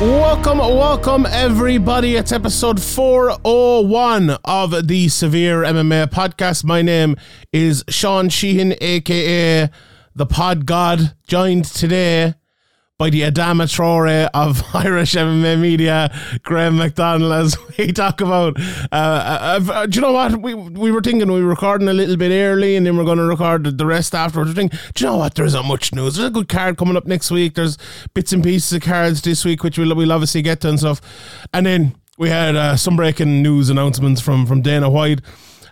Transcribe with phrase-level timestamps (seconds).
[0.00, 2.16] Welcome, welcome everybody.
[2.16, 6.64] It's episode 401 of the Severe MMA podcast.
[6.64, 7.16] My name
[7.52, 9.68] is Sean Sheehan, aka
[10.14, 12.32] the Pod God, joined today
[13.00, 18.60] by the Adama Traore of Irish MMA media, Graham McDonald, as we talk about.
[18.60, 20.36] Uh, uh, uh, do you know what?
[20.42, 23.16] We, we were thinking we were recording a little bit early and then we're going
[23.16, 24.54] to record the rest afterwards.
[24.54, 25.34] We're do you know what?
[25.34, 26.16] There isn't much news.
[26.16, 27.54] There's a good card coming up next week.
[27.54, 27.78] There's
[28.12, 31.00] bits and pieces of cards this week, which we'll, we'll obviously get to and stuff.
[31.54, 35.22] And then we had uh, some breaking news announcements from, from Dana White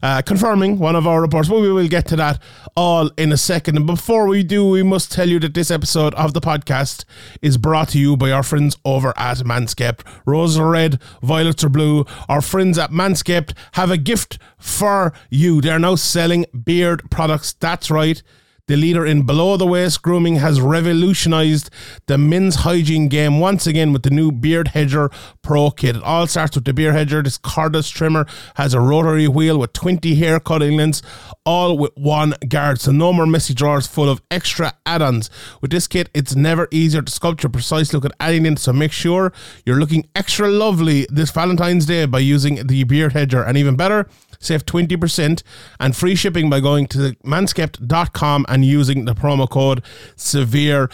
[0.02, 2.40] uh, confirming one of our reports, but we will get to that
[2.76, 3.76] all in a second.
[3.76, 7.04] And before we do, we must tell you that this episode of the podcast
[7.42, 10.00] is brought to you by our friends over at Manscaped.
[10.26, 12.04] Roses are red, violets are blue.
[12.28, 15.60] Our friends at Manscaped have a gift for you.
[15.60, 17.52] They're now selling beard products.
[17.54, 18.22] That's right.
[18.68, 21.70] The leader in below the waist grooming has revolutionized
[22.06, 25.96] the men's hygiene game once again with the new Beard Hedger Pro Kit.
[25.96, 27.22] It all starts with the Beard Hedger.
[27.22, 31.00] This cordless trimmer has a rotary wheel with 20 hair cutting lengths,
[31.46, 32.78] all with one guard.
[32.78, 35.30] So no more messy drawers full of extra add-ons.
[35.62, 38.58] With this kit, it's never easier to sculpt your precise look at adding in.
[38.58, 39.32] So make sure
[39.64, 43.42] you're looking extra lovely this Valentine's Day by using the Beard Hedger.
[43.42, 44.06] And even better,
[44.38, 45.42] save 20%
[45.80, 49.82] and free shipping by going to manscaped.com and using the promo code
[50.16, 50.88] severe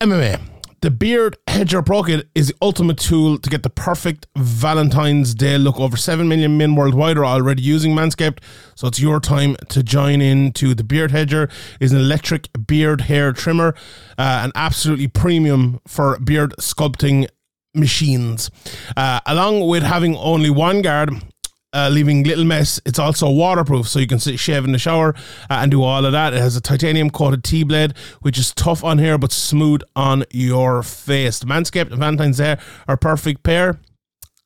[0.00, 0.40] MMA.
[0.82, 5.56] The Beard Hedger Pro Kit is the ultimate tool to get the perfect Valentine's Day
[5.56, 5.80] look.
[5.80, 8.38] Over 7 million men worldwide are already using Manscaped,
[8.74, 11.48] so it's your time to join in to the Beard Hedger
[11.80, 13.74] is an electric beard hair trimmer,
[14.18, 17.26] uh, an absolutely premium for beard sculpting
[17.74, 18.50] machines.
[18.96, 21.10] Uh, along with having only one guard,
[21.76, 22.80] uh, leaving little mess.
[22.86, 25.14] It's also waterproof, so you can sit, shave in the shower
[25.50, 26.32] uh, and do all of that.
[26.32, 27.92] It has a titanium coated T blade,
[28.22, 31.38] which is tough on hair but smooth on your face.
[31.38, 32.56] The Manscaped and Valentine's Day
[32.88, 33.78] are perfect pair.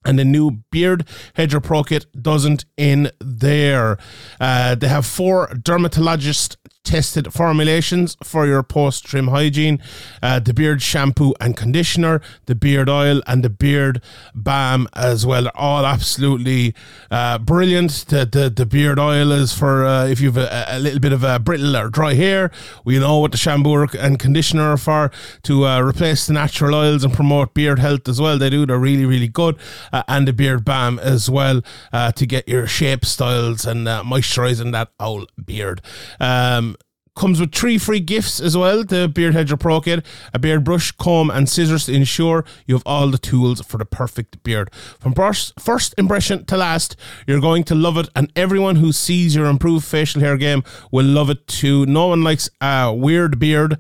[0.02, 3.98] And the new Beard Hedger Pro Kit doesn't in there.
[4.40, 9.80] Uh, they have four dermatologist tested formulations for your post trim hygiene
[10.22, 14.02] uh, the beard shampoo and conditioner, the beard oil, and the beard
[14.34, 15.48] balm as well.
[15.54, 16.74] All absolutely
[17.10, 18.06] uh, brilliant.
[18.08, 21.22] The, the, the beard oil is for uh, if you've a, a, little bit of
[21.22, 22.50] a brittle or dry hair.
[22.84, 25.10] We know what the shampoo and conditioner are for
[25.44, 28.38] to uh, replace the natural oils and promote beard health as well.
[28.38, 29.56] They do, they're really, really good.
[29.92, 31.62] Uh, and the beard balm as well
[31.92, 35.82] uh, to get your shape styles and moisturizing that old beard.
[36.18, 36.76] Um,
[37.20, 40.90] Comes with three free gifts as well the Beard Hedger Pro Kit, a beard brush,
[40.92, 44.72] comb, and scissors to ensure you have all the tools for the perfect beard.
[44.98, 49.44] From first impression to last, you're going to love it, and everyone who sees your
[49.44, 51.84] improved facial hair game will love it too.
[51.84, 53.76] No one likes a weird beard.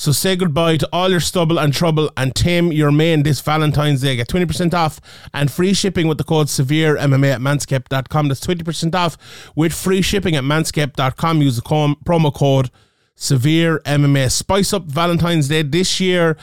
[0.00, 4.00] So say goodbye to all your stubble and trouble and tame your mane this Valentine's
[4.00, 4.16] Day.
[4.16, 4.98] Get 20% off
[5.34, 8.28] and free shipping with the code severe MMA at manscaped.com.
[8.28, 9.18] That's 20% off
[9.54, 11.42] with free shipping at manscaped.com.
[11.42, 12.70] Use the com- promo code
[13.14, 14.30] severe MMA.
[14.30, 16.38] Spice up Valentine's Day this year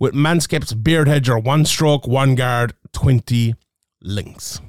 [0.00, 1.38] with Manscaped's Beard Hedger.
[1.38, 3.54] One stroke, one guard, 20
[4.02, 4.60] links.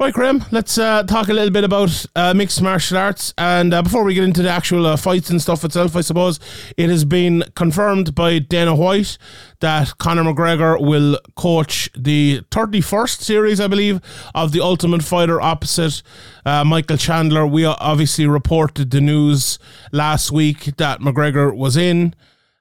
[0.00, 3.34] Right, Graham, let's uh, talk a little bit about uh, mixed martial arts.
[3.36, 6.38] And uh, before we get into the actual uh, fights and stuff itself, I suppose
[6.76, 9.18] it has been confirmed by Dana White
[9.58, 14.00] that Conor McGregor will coach the 31st series, I believe,
[14.36, 16.04] of The Ultimate Fighter opposite
[16.46, 17.44] uh, Michael Chandler.
[17.44, 19.58] We obviously reported the news
[19.90, 22.14] last week that McGregor was in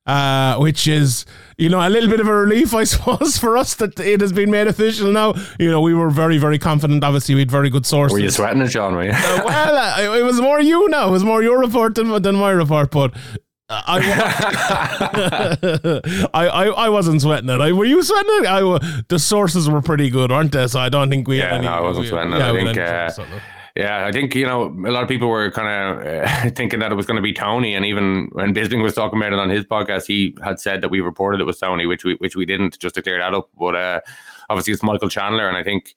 [0.08, 1.26] uh, which is,
[1.58, 4.34] you know, a little bit of a relief, I suppose, for us that it has
[4.34, 5.34] been made official now.
[5.60, 7.04] You know, we were very, very confident.
[7.04, 8.14] Obviously, we had very good sources.
[8.14, 8.96] Were you sweating it, John?
[8.96, 9.12] Were you?
[9.16, 11.10] uh, well, uh, it was more you now.
[11.10, 13.14] It was more your report than, than my report, but.
[13.70, 14.00] Uh, I,
[16.34, 17.60] I, I, I wasn't sweating it.
[17.60, 18.46] I, were you sweating it?
[18.46, 20.68] I, the sources were pretty good, aren't they?
[20.68, 21.40] So I don't think we.
[21.40, 22.38] Yeah, had any, no, I wasn't we, sweating it.
[22.38, 23.44] Yeah, I think
[23.78, 25.68] Yeah, I think you know a lot of people were kind
[26.00, 28.96] of uh, thinking that it was going to be Tony, and even when Bisping was
[28.96, 31.86] talking about it on his podcast, he had said that we reported it was Tony,
[31.86, 33.50] which we which we didn't, just to clear that up.
[33.60, 34.02] But uh,
[34.50, 35.96] obviously, it's Michael Chandler, and I think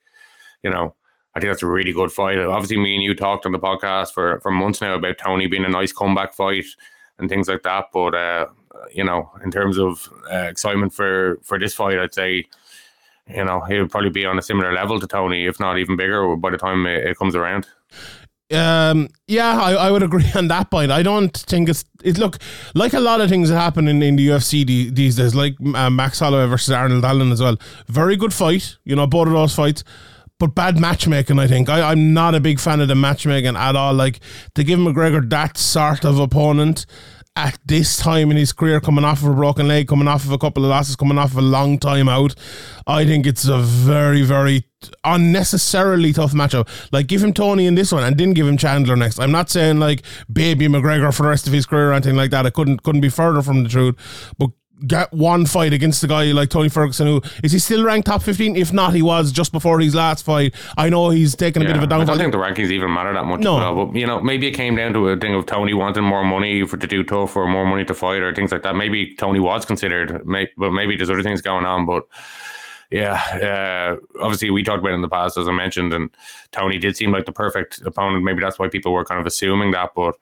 [0.62, 0.94] you know
[1.34, 2.38] I think that's a really good fight.
[2.38, 5.64] Obviously, me and you talked on the podcast for for months now about Tony being
[5.64, 6.66] a nice comeback fight
[7.18, 7.86] and things like that.
[7.94, 8.46] But uh,
[8.92, 12.44] you know, in terms of uh, excitement for for this fight, I'd say
[13.34, 15.96] you know, he would probably be on a similar level to Tony, if not even
[15.96, 17.66] bigger, by the time it, it comes around.
[18.52, 20.90] Um, yeah, I, I would agree on that point.
[20.90, 22.18] I don't think it's it.
[22.18, 22.38] Look,
[22.74, 25.54] like a lot of things that happen in, in the UFC de- these days, like
[25.74, 27.56] uh, Max Holloway versus Arnold Allen as well.
[27.86, 29.84] Very good fight, you know, both of those fights,
[30.38, 31.38] but bad matchmaking.
[31.38, 33.94] I think I, I'm not a big fan of the matchmaking at all.
[33.94, 34.18] Like
[34.56, 36.86] to give McGregor that sort of opponent
[37.36, 40.32] at this time in his career, coming off of a broken leg, coming off of
[40.32, 42.34] a couple of losses, coming off of a long time out,
[42.86, 44.66] I think it's a very, very
[45.04, 46.68] unnecessarily tough matchup.
[46.92, 49.20] Like, give him Tony in this one and didn't give him Chandler next.
[49.20, 52.30] I'm not saying like baby McGregor for the rest of his career or anything like
[52.32, 52.46] that.
[52.46, 54.32] I couldn't couldn't be further from the truth.
[54.38, 54.50] But
[54.86, 58.22] get one fight against a guy like Tony Ferguson, who is he still ranked top
[58.22, 58.56] 15?
[58.56, 60.54] If not, he was just before his last fight.
[60.76, 62.16] I know he's taken a bit of a downfall.
[62.16, 63.40] don't think the rankings even matter that much.
[63.40, 63.56] No.
[63.56, 66.24] well, but you know, maybe it came down to a thing of Tony wanting more
[66.24, 68.76] money for to do tough or more money to fight or things like that.
[68.76, 71.86] Maybe Tony was considered, may, but maybe there's other things going on.
[71.86, 72.04] But
[72.90, 76.10] yeah, uh, obviously we talked about it in the past, as I mentioned, and
[76.50, 78.24] Tony did seem like the perfect opponent.
[78.24, 80.16] Maybe that's why people were kind of assuming that, but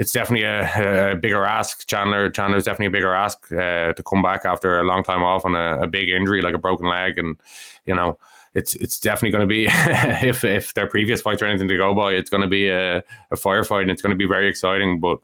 [0.00, 1.86] it's definitely a, a bigger ask.
[1.86, 5.44] Chandler Chandler's definitely a bigger ask uh, to come back after a long time off
[5.44, 7.36] on a, a big injury like a broken leg, and
[7.84, 8.18] you know
[8.54, 9.66] it's it's definitely going to be
[10.26, 12.98] if if their previous fights are anything to go by, it's going to be a,
[13.30, 15.00] a firefight and it's going to be very exciting.
[15.00, 15.18] But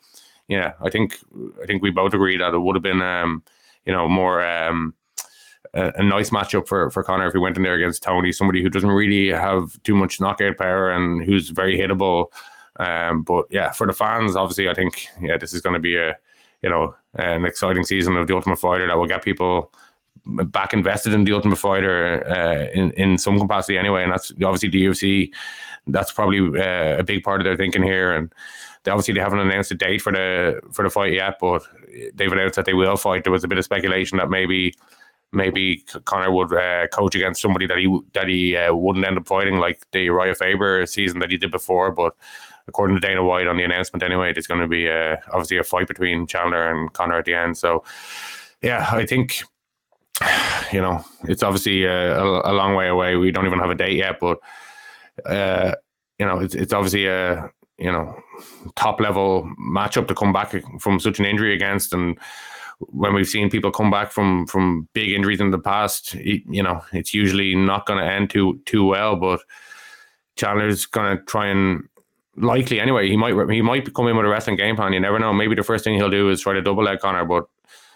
[0.47, 1.17] yeah, I think
[1.63, 3.43] I think we both agree that it would have been um,
[3.87, 4.47] you know more.
[4.47, 4.93] Um,
[5.75, 8.63] a, a nice matchup for, for Conor if he went in there against Tony, somebody
[8.63, 12.29] who doesn't really have too much knockout power and who's very hittable.
[12.79, 15.97] Um, but yeah, for the fans, obviously, I think yeah, this is going to be
[15.97, 16.17] a
[16.63, 19.73] you know an exciting season of the Ultimate Fighter that will get people
[20.27, 24.03] back invested in the Ultimate Fighter uh, in in some capacity anyway.
[24.03, 25.31] And that's obviously the UFC.
[25.87, 28.13] That's probably uh, a big part of their thinking here.
[28.13, 28.33] And
[28.83, 31.63] they, obviously they haven't announced a date for the for the fight yet, but
[32.15, 33.25] they've announced that they will fight.
[33.25, 34.75] There was a bit of speculation that maybe
[35.33, 39.27] maybe Conor would uh, coach against somebody that he that he uh, wouldn't end up
[39.27, 41.93] fighting, like the Uriah Faber season that he did before.
[41.93, 42.15] But
[42.69, 45.65] according to Dana White on the announcement, anyway, there's going to be uh, obviously a
[45.65, 47.57] fight between Chandler and Conor at the end.
[47.59, 47.85] So,
[48.63, 49.43] yeah, I think
[50.73, 53.17] you know it's obviously a, a, a long way away.
[53.17, 54.39] We don't even have a date yet, but
[55.25, 55.75] uh,
[56.19, 58.17] you know it's it's obviously a you know
[58.75, 62.19] top level matchup to come back from such an injury against and
[62.79, 66.83] when we've seen people come back from from big injuries in the past, you know,
[66.93, 69.17] it's usually not going to end too too well.
[69.17, 69.41] But
[70.37, 71.85] Chandler's going to try and
[72.37, 73.09] likely anyway.
[73.09, 74.93] He might he might come in with a wrestling game plan.
[74.93, 75.33] You never know.
[75.33, 77.25] Maybe the first thing he'll do is try to double leg Conor.
[77.25, 77.47] But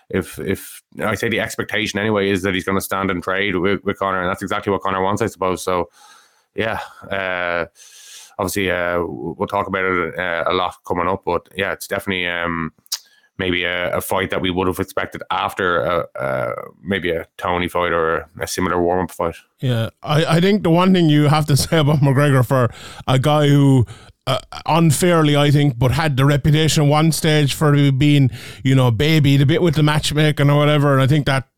[0.09, 3.57] if if I say the expectation anyway is that he's going to stand and trade
[3.57, 5.63] with, with Conor, and that's exactly what Conor wants, I suppose.
[5.63, 5.91] So
[6.55, 6.81] yeah.
[7.11, 7.67] Uh,
[8.39, 12.27] obviously, uh, we'll talk about it uh, a lot coming up, but yeah, it's definitely
[12.27, 12.73] um,
[13.39, 17.69] maybe a, a, fight that we would have expected after a, a, maybe a Tony
[17.69, 19.37] fight or a similar warm up fight.
[19.61, 22.71] Yeah, I, I think the one thing you have to say about McGregor for
[23.07, 23.87] a guy who
[24.27, 28.31] uh, unfairly, I think, but had the reputation one stage for being,
[28.63, 31.49] you know, baby, a bit with the matchmaking or whatever, and I think that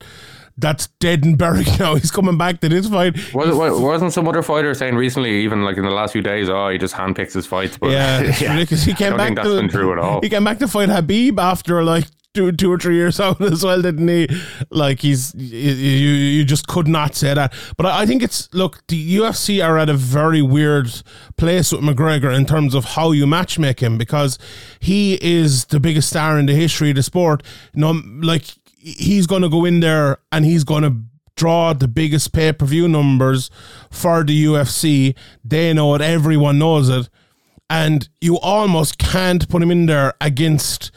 [0.58, 1.94] that's dead and buried now.
[1.94, 3.14] He's coming back to this fight.
[3.34, 6.68] Was, wasn't some other fighter saying recently, even like in the last few days, oh,
[6.68, 7.78] he just handpicks his fights?
[7.78, 8.64] But yeah, yeah.
[8.64, 10.20] He came back That's to true at all.
[10.20, 12.04] He came back to fight Khabib after like
[12.34, 14.28] two, two or three years out as well, didn't he?
[14.70, 17.52] Like he's you, you just could not say that.
[17.76, 20.90] But I, think it's look, the UFC are at a very weird
[21.36, 24.38] place with McGregor in terms of how you matchmake him because
[24.80, 27.42] he is the biggest star in the history of the sport.
[27.74, 28.44] You know, like
[28.78, 30.96] he's going to go in there and he's going to
[31.36, 33.50] draw the biggest pay per view numbers
[33.90, 35.14] for the UFC.
[35.44, 37.08] They know it, everyone knows it.
[37.70, 40.90] And you almost can't put him in there against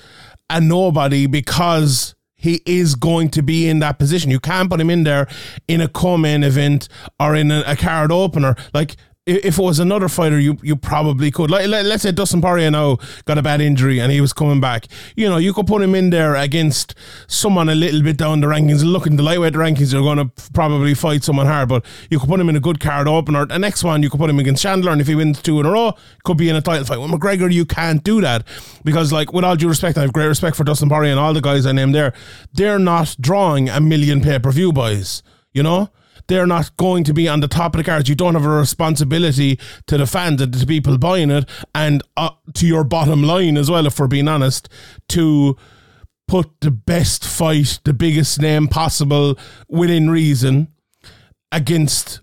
[0.50, 4.30] a nobody because he is going to be in that position.
[4.30, 5.28] You can't put him in there
[5.68, 6.88] in a co-main event
[7.20, 8.56] or in a, a card opener.
[8.74, 11.50] Like if it was another fighter, you you probably could.
[11.50, 14.62] Like let, us say Dustin Poirier now got a bad injury and he was coming
[14.62, 14.88] back.
[15.16, 16.94] You know, you could put him in there against
[17.28, 18.84] someone a little bit down the rankings.
[18.84, 22.40] Looking the lightweight rankings, you're going to probably fight someone hard, but you could put
[22.40, 23.48] him in a good card opener.
[23.48, 25.66] The next one, you could put him against Chandler, and if he wins two in
[25.66, 27.00] a row, could be in a title fight.
[27.00, 28.46] With McGregor, you can't do that
[28.84, 31.34] because, like, with all due respect, I have great respect for Dustin Poirier and all
[31.34, 32.14] the guys I named there.
[32.54, 35.24] They're not drawing a million pay per view buys.
[35.52, 35.90] You know
[36.28, 38.10] they're not going to be on the top of the cards.
[38.10, 42.32] You don't have a responsibility to the fans and to people buying it, and uh,
[42.54, 43.86] to your bottom line as well.
[43.86, 44.70] If we're being honest,
[45.10, 45.56] to
[46.28, 50.70] put the best fight, the biggest name possible within reason
[51.52, 52.22] against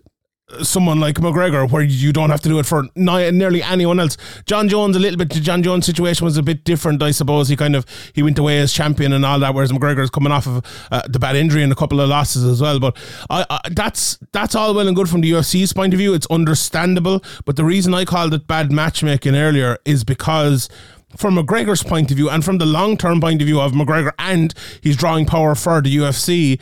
[0.61, 4.17] someone like McGregor, where you don't have to do it for ni- nearly anyone else.
[4.45, 5.29] Jon Jones, a little bit.
[5.29, 7.49] Jon Jones situation was a bit different, I suppose.
[7.49, 10.31] He kind of he went away as champion and all that, whereas McGregor is coming
[10.31, 12.79] off of uh, the bad injury and a couple of losses as well.
[12.79, 12.97] But
[13.29, 16.13] I, I, that's that's all well and good from the UFC's point of view.
[16.13, 20.69] It's understandable, but the reason I called it bad matchmaking earlier is because
[21.15, 24.11] from McGregor's point of view and from the long term point of view of McGregor
[24.19, 26.59] and he's drawing power for the UFC,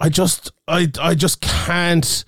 [0.00, 2.24] I just I I just can't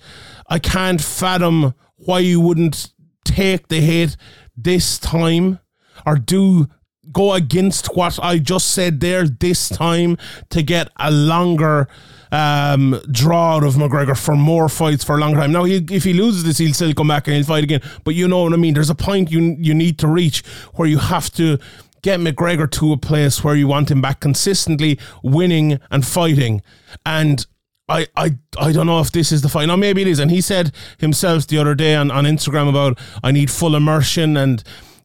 [0.47, 2.91] I can't fathom why you wouldn't
[3.23, 4.15] take the hit
[4.55, 5.59] this time
[6.05, 6.67] or do
[7.11, 10.17] go against what I just said there this time
[10.49, 11.87] to get a longer
[12.31, 15.51] um, draw out of McGregor for more fights for a long time.
[15.51, 17.81] Now, he, if he loses this, he'll still come back and he'll fight again.
[18.03, 18.73] But you know what I mean.
[18.73, 21.59] There's a point you you need to reach where you have to
[22.01, 26.61] get McGregor to a place where you want him back consistently winning and fighting.
[27.05, 27.45] And
[27.87, 29.65] I, I I don't know if this is the fight.
[29.65, 30.19] Now maybe it is.
[30.19, 34.37] And he said himself the other day on, on Instagram about I need full immersion
[34.37, 34.63] and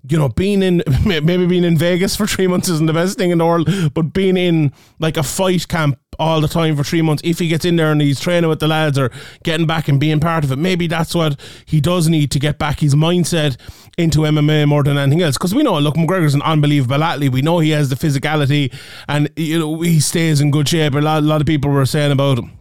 [0.08, 3.30] you know being in maybe being in Vegas for three months isn't the best thing
[3.30, 7.02] in the world, but being in like a fight camp all the time for three
[7.02, 9.10] months, if he gets in there and he's training with the lads or
[9.42, 12.58] getting back and being part of it, maybe that's what he does need to get
[12.58, 13.58] back his mindset
[13.98, 15.36] into MMA more than anything else.
[15.36, 17.32] Because we know, look, McGregor's an unbelievable athlete.
[17.32, 18.74] We know he has the physicality
[19.06, 20.94] and you know he stays in good shape.
[20.94, 22.59] A lot, a lot of people were saying about him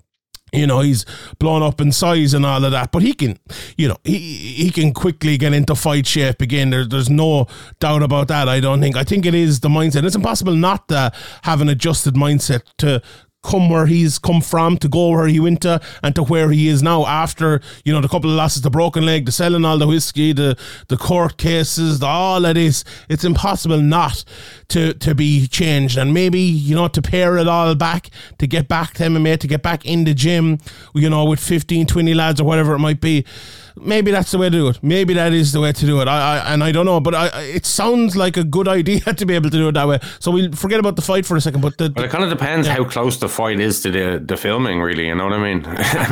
[0.53, 1.06] you know he's
[1.39, 3.38] blown up in size and all of that but he can
[3.77, 6.70] you know he he can quickly get into fight shape again.
[6.70, 7.48] There, there's no
[7.79, 8.96] doubt about that i don't think.
[8.96, 10.03] I think it is the mindset.
[10.06, 11.12] It's impossible not to
[11.44, 13.01] have an adjusted mindset to
[13.41, 16.67] come where he's come from to go where he went to and to where he
[16.67, 19.77] is now after you know the couple of losses the broken leg the selling all
[19.77, 20.58] the whiskey the
[20.89, 22.84] the court cases the, all of this.
[23.08, 24.24] It's impossible not
[24.69, 25.98] to to be changed.
[25.98, 29.48] And maybe you know to pare it all back to get back to MMA to
[29.48, 30.58] get back in the gym
[30.93, 33.25] you know with 15 20 lads or whatever it might be
[33.81, 34.79] maybe that's the way to do it.
[34.83, 36.07] Maybe that is the way to do it.
[36.07, 39.25] I, I and I don't know, but I, it sounds like a good idea to
[39.25, 40.00] be able to do it that way.
[40.19, 41.62] So we'll forget about the fight for a second.
[41.62, 44.38] But the, But it kind of depends how close the fight is to the, the
[44.38, 45.07] filming, really.
[45.07, 45.62] You know what I mean?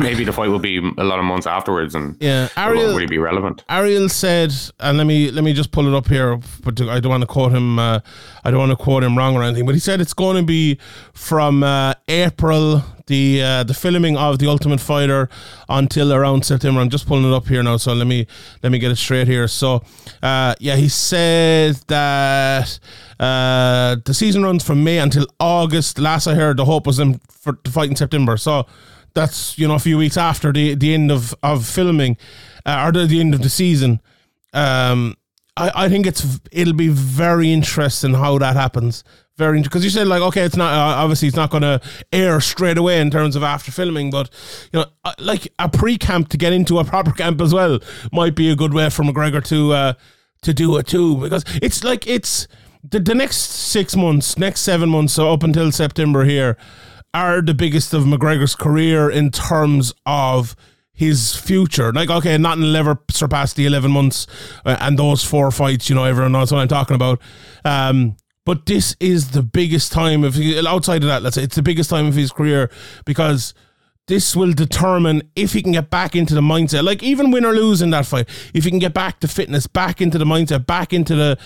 [0.00, 2.96] Maybe the fight will be a lot of months afterwards, and Yeah, it Ariel- won't
[2.96, 3.64] really be relevant.
[3.68, 7.10] Ariel said, and let me let me just pull it up here, but I don't
[7.10, 7.78] want to quote him.
[7.78, 8.00] Uh,
[8.44, 9.66] I don't want to quote him wrong or anything.
[9.66, 10.78] But he said it's going to be
[11.12, 15.28] from uh, April the uh, the filming of the Ultimate Fighter
[15.68, 16.80] until around September.
[16.80, 18.26] I'm just pulling it up here now, so let me
[18.62, 19.48] let me get it straight here.
[19.48, 19.82] So,
[20.22, 22.78] uh, yeah, he said that
[23.18, 25.98] uh, the season runs from May until August.
[25.98, 28.36] Last I heard, the hope was them for to fight in September.
[28.36, 28.66] So
[29.14, 32.16] that's you know a few weeks after the the end of of filming
[32.64, 34.00] uh, or the, the end of the season.
[34.52, 35.16] Um,
[35.56, 39.04] I, I think it's it'll be very interesting how that happens.
[39.38, 39.70] Very interesting.
[39.70, 41.80] because you said like okay, it's not uh, obviously it's not going to
[42.12, 44.28] air straight away in terms of after filming, but
[44.72, 47.78] you know uh, like a pre camp to get into a proper camp as well
[48.12, 49.92] might be a good way for McGregor to uh,
[50.42, 52.48] to do it too because it's like it's
[52.82, 56.56] the, the next six months, next seven months, so up until September here
[57.14, 60.56] are the biggest of McGregor's career in terms of
[60.92, 61.92] his future.
[61.92, 64.26] Like, okay, nothing will ever surpass the 11 months
[64.64, 67.20] uh, and those four fights, you know, everyone knows what I'm talking about.
[67.64, 68.16] Um,
[68.48, 70.34] but this is the biggest time of
[70.66, 72.70] outside of that, let's say it's the biggest time of his career
[73.04, 73.52] because
[74.06, 76.82] this will determine if he can get back into the mindset.
[76.82, 79.66] Like even win or lose in that fight, if he can get back to fitness,
[79.66, 81.36] back into the mindset, back into the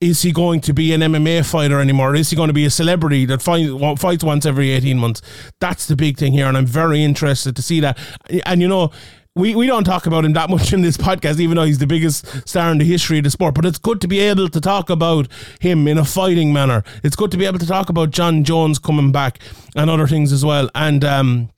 [0.00, 2.14] is he going to be an MMA fighter anymore?
[2.14, 5.20] Is he going to be a celebrity that fight, fights once every 18 months?
[5.60, 6.46] That's the big thing here.
[6.46, 7.98] And I'm very interested to see that.
[8.46, 8.92] And, you know,
[9.36, 11.86] we, we don't talk about him that much in this podcast, even though he's the
[11.86, 13.54] biggest star in the history of the sport.
[13.54, 15.28] But it's good to be able to talk about
[15.60, 16.82] him in a fighting manner.
[17.04, 19.40] It's good to be able to talk about Jon Jones coming back
[19.76, 20.70] and other things as well.
[20.74, 21.50] And, um,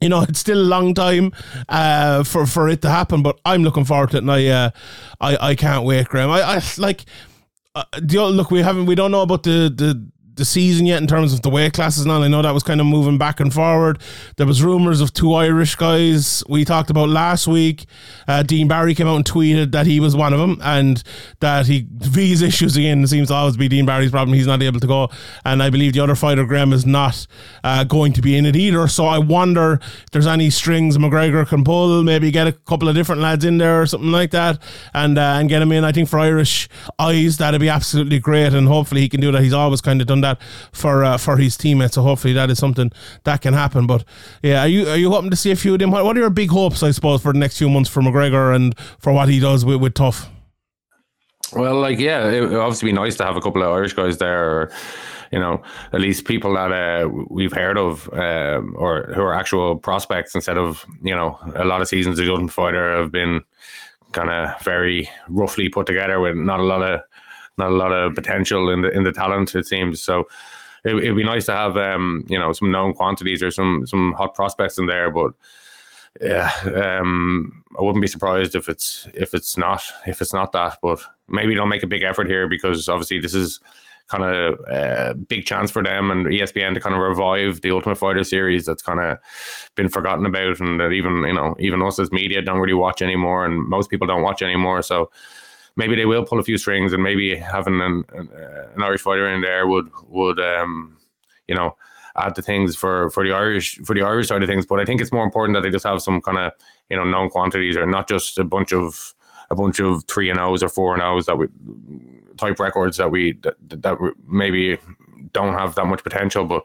[0.00, 1.32] you know, it's still a long time
[1.68, 4.70] uh, for for it to happen, but I'm looking forward to it, and I uh,
[5.20, 6.30] I, I can't wait, Graham.
[6.30, 7.04] I, I like
[7.74, 11.06] uh, the, look, we haven't, we don't know about the, the, the season yet in
[11.06, 12.22] terms of the weight classes and all.
[12.22, 14.00] I know that was kind of moving back and forward.
[14.36, 17.86] There was rumors of two Irish guys we talked about last week.
[18.26, 21.02] Uh, Dean Barry came out and tweeted that he was one of them and
[21.40, 23.06] that he these issues again.
[23.06, 24.34] Seems to always be Dean Barry's problem.
[24.34, 25.10] He's not able to go,
[25.44, 27.26] and I believe the other fighter Graham is not
[27.64, 28.88] uh, going to be in it either.
[28.88, 32.02] So I wonder if there's any strings McGregor can pull.
[32.02, 34.60] Maybe get a couple of different lads in there or something like that,
[34.94, 35.84] and uh, and get him in.
[35.84, 36.68] I think for Irish
[36.98, 39.42] eyes that'd be absolutely great, and hopefully he can do that.
[39.42, 41.94] He's always kind of done that that for uh, for his teammates.
[41.94, 42.90] So hopefully that is something
[43.24, 43.86] that can happen.
[43.86, 44.04] But
[44.42, 45.90] yeah, are you are you hoping to see a few of them?
[45.90, 48.78] What, are your big hopes, I suppose, for the next few months for McGregor and
[48.98, 50.28] for what he does with, with Tough?
[51.52, 54.18] Well, like yeah, it would obviously be nice to have a couple of Irish guys
[54.18, 54.44] there.
[54.44, 54.72] Or,
[55.32, 55.62] you know,
[55.92, 60.58] at least people that uh, we've heard of um, or who are actual prospects instead
[60.58, 63.40] of, you know, a lot of seasons of Ultimate Fighter have been
[64.10, 67.00] kind of very roughly put together with not a lot of
[67.60, 70.02] not a lot of potential in the in the talent it seems.
[70.02, 70.26] So
[70.84, 74.12] it, would be nice to have um you know some known quantities or some some
[74.12, 75.32] hot prospects in there but
[76.20, 76.50] yeah
[77.00, 81.00] um I wouldn't be surprised if it's if it's not if it's not that but
[81.28, 83.60] maybe don't make a big effort here because obviously this is
[84.08, 87.96] kind of a big chance for them and ESPN to kind of revive the Ultimate
[87.96, 89.18] Fighter series that's kind of
[89.76, 93.02] been forgotten about and that even you know even us as media don't really watch
[93.02, 94.82] anymore and most people don't watch anymore.
[94.82, 95.10] So
[95.76, 98.28] maybe they will pull a few strings and maybe having an, an,
[98.74, 100.96] an Irish fighter in there would would um
[101.48, 101.76] you know
[102.16, 104.84] add the things for for the Irish for the Irish side of things but I
[104.84, 106.52] think it's more important that they just have some kind of
[106.88, 109.14] you know known quantities or not just a bunch of
[109.50, 111.48] a bunch of three and O's or four and O's that we
[112.36, 114.78] type records that we that, that maybe
[115.32, 116.44] don't have that much potential.
[116.44, 116.62] But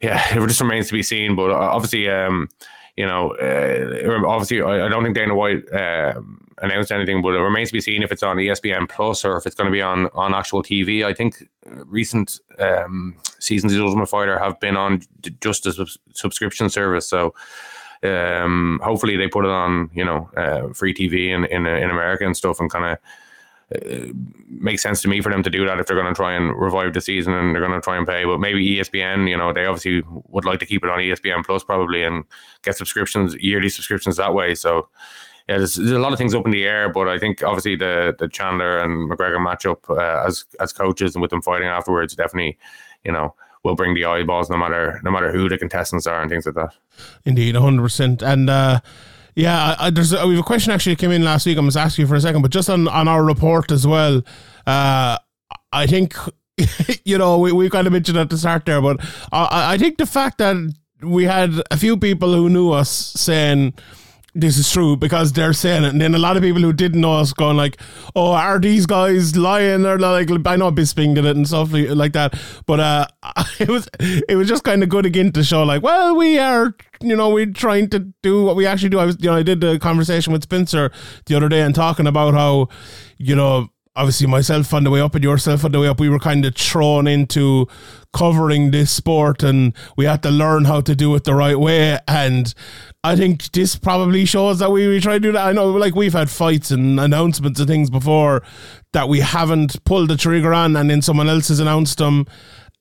[0.00, 1.34] yeah, it just remains to be seen.
[1.36, 2.48] But uh, obviously, um,
[2.96, 6.20] you know, uh, obviously, I, don't think Dana White uh,
[6.62, 9.46] announced anything, but it remains to be seen if it's on ESPN Plus or if
[9.46, 11.04] it's going to be on on actual TV.
[11.04, 11.48] I think
[11.86, 15.02] recent um, seasons of Ultimate Fighter have been on
[15.40, 17.34] just a sub- subscription service, so.
[18.02, 22.26] Um, hopefully they put it on, you know, uh, free TV in, in in America
[22.26, 22.98] and stuff, and kind of
[24.48, 26.58] makes sense to me for them to do that if they're going to try and
[26.58, 28.24] revive the season and they're going to try and pay.
[28.24, 31.64] But maybe ESPN, you know, they obviously would like to keep it on ESPN Plus
[31.64, 32.24] probably and
[32.62, 34.54] get subscriptions, yearly subscriptions that way.
[34.54, 34.88] So
[35.48, 37.76] yeah, there's, there's a lot of things up in the air, but I think obviously
[37.76, 42.14] the the Chandler and McGregor matchup uh, as as coaches and with them fighting afterwards
[42.14, 42.56] definitely,
[43.04, 46.30] you know, will bring the eyeballs no matter no matter who the contestants are and
[46.30, 46.74] things like that.
[47.24, 48.48] Indeed, hundred percent, and.
[48.48, 48.80] uh
[49.34, 51.58] yeah, I, there's a, we have a question actually came in last week.
[51.58, 54.22] I'm must ask you for a second, but just on, on our report as well.
[54.66, 55.18] Uh,
[55.72, 56.14] I think
[57.04, 59.00] you know we, we kind of mentioned at the start there, but
[59.32, 60.56] I, I think the fact that
[61.02, 63.74] we had a few people who knew us saying
[64.34, 65.90] this is true because they're saying it.
[65.90, 67.80] And then a lot of people who didn't know us going like,
[68.16, 69.86] oh, are these guys lying?
[69.86, 72.38] Or like, I know Bisping did it and stuff like that.
[72.66, 73.06] But uh,
[73.60, 76.74] it was it was just kind of good again to show like, well, we are,
[77.00, 78.98] you know, we're trying to do what we actually do.
[78.98, 80.90] I was, you know, I did the conversation with Spencer
[81.26, 82.68] the other day and talking about how,
[83.18, 86.08] you know, obviously myself on the way up and yourself on the way up, we
[86.08, 87.66] were kind of thrown into
[88.12, 91.98] covering this sport and we had to learn how to do it the right way.
[92.08, 92.52] And
[93.04, 95.46] I think this probably shows that we, we try to do that.
[95.46, 98.42] I know, like, we've had fights and announcements and things before
[98.94, 102.26] that we haven't pulled the trigger on, and then someone else has announced them,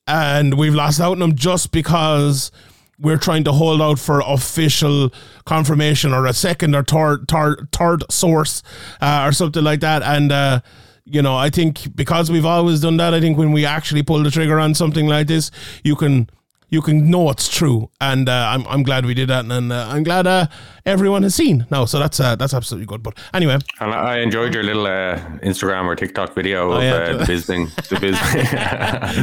[0.07, 2.51] and we've lost out on them just because
[2.97, 5.11] we're trying to hold out for official
[5.45, 8.63] confirmation or a second or third, third, source
[9.01, 10.03] uh, or something like that.
[10.03, 10.61] And, uh,
[11.03, 14.23] you know, I think because we've always done that, I think when we actually pull
[14.23, 15.51] the trigger on something like this,
[15.83, 16.29] you can
[16.73, 17.91] you can know it's true.
[18.01, 19.45] And uh, I'm, I'm glad we did that.
[19.45, 20.47] And uh, I'm glad uh,
[20.87, 21.85] everyone has seen now.
[21.85, 23.03] So that's uh, that's absolutely good.
[23.03, 23.59] But anyway.
[23.79, 26.93] And I enjoyed your little uh, Instagram or TikTok video oh, of yeah.
[26.93, 27.67] Uh, the biz thing.
[27.89, 28.19] The biz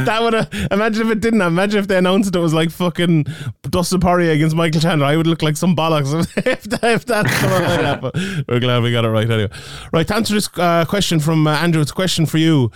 [0.07, 1.43] that would have, imagine if it didn't.
[1.43, 3.27] Imagine if they announced it was like fucking
[3.63, 5.07] Dustin Poirier against Michael Chandler.
[5.07, 6.15] I would look like some bollocks
[6.47, 8.01] if, that, if that's like that.
[8.01, 8.15] But
[8.47, 9.51] we're glad we got it right anyway.
[9.93, 12.71] Right, to answer this question from Andrew, it's a question for you.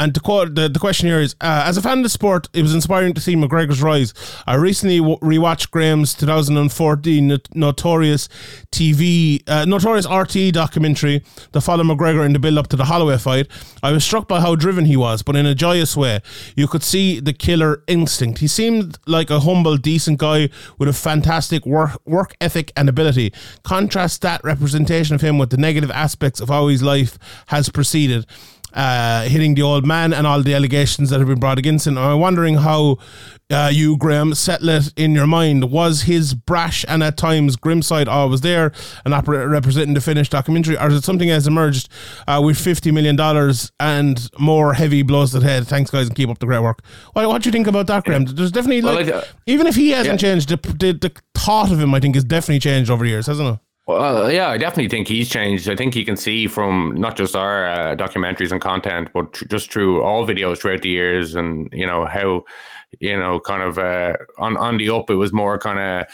[0.00, 2.62] And to quote, the, the question here is As a fan of the sport, it
[2.62, 4.14] was inspiring to see McGregor's rise.
[4.46, 8.26] I recently rewatched Graham's 2014 Notorious
[8.72, 13.18] TV, uh, Notorious RTÉ documentary that followed McGregor in the build up to the Holloway
[13.18, 13.48] fight.
[13.82, 16.20] I was struck by how driven he was, but in a joyous way.
[16.56, 18.38] You could see the killer instinct.
[18.38, 23.34] He seemed like a humble, decent guy with a fantastic work, work ethic and ability.
[23.64, 28.24] Contrast that representation of him with the negative aspects of how his life has proceeded
[28.72, 31.98] uh, hitting the old man and all the allegations that have been brought against him.
[31.98, 32.98] I'm wondering how
[33.50, 35.70] uh, you, Graham, settle it in your mind.
[35.70, 38.72] Was his brash and at times grim side always there
[39.04, 41.88] and representing the finished documentary, or is it something that has emerged
[42.28, 43.18] uh, with $50 million
[43.80, 45.66] and more heavy blows to the head?
[45.66, 46.84] Thanks, guys, and keep up the great work.
[47.12, 48.24] What, what do you think about that, Graham?
[48.24, 50.30] There's definitely, like, well, even if he hasn't yeah.
[50.30, 53.26] changed, the, the, the thought of him, I think, has definitely changed over the years,
[53.26, 53.60] hasn't it?
[53.98, 55.68] Well, yeah, I definitely think he's changed.
[55.68, 59.46] I think you can see from not just our uh, documentaries and content, but tr-
[59.46, 62.44] just through all videos throughout the years, and you know how,
[63.00, 66.06] you know, kind of uh, on on the up, it was more kind of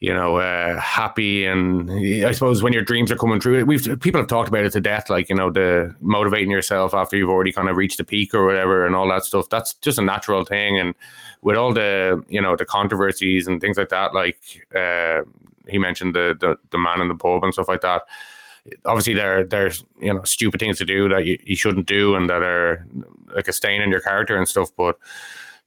[0.00, 1.44] you know, uh, happy.
[1.44, 1.90] And
[2.24, 4.80] I suppose when your dreams are coming true, we've people have talked about it to
[4.80, 8.34] death, like you know, the motivating yourself after you've already kind of reached the peak
[8.34, 9.50] or whatever, and all that stuff.
[9.50, 10.78] That's just a natural thing.
[10.78, 10.94] And
[11.42, 15.22] with all the you know the controversies and things like that, like uh,
[15.68, 18.02] he mentioned the, the the man in the pub and stuff like that.
[18.84, 22.28] Obviously, there there's you know stupid things to do that you, you shouldn't do and
[22.28, 22.86] that are
[23.34, 24.70] like a stain in your character and stuff.
[24.76, 24.98] But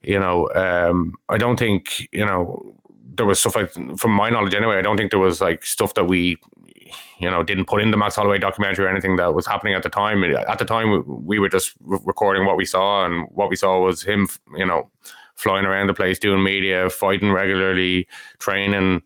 [0.02, 2.74] you know, um, I don't think you know
[3.16, 4.78] there was stuff like from my knowledge anyway.
[4.78, 6.38] I don't think there was like stuff that we
[7.18, 9.82] you know didn't put in the Max Holloway documentary or anything that was happening at
[9.82, 10.22] the time.
[10.22, 13.56] At the time, we, we were just re- recording what we saw, and what we
[13.56, 14.88] saw was him, you know,
[15.34, 18.06] flying around the place doing media, fighting regularly,
[18.38, 19.02] training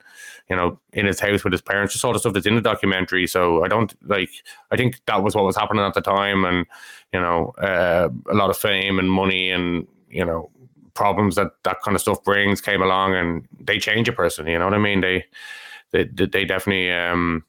[0.48, 2.62] you know, in his house with his parents, just all the stuff that's in the
[2.62, 3.26] documentary.
[3.26, 4.30] So I don't like,
[4.70, 6.44] I think that was what was happening at the time.
[6.44, 6.66] And,
[7.12, 10.50] you know, uh, a lot of fame and money and, you know,
[10.94, 14.46] problems that that kind of stuff brings came along and they change a person.
[14.46, 15.00] You know what I mean?
[15.00, 15.26] They,
[15.90, 17.44] they, they definitely, um,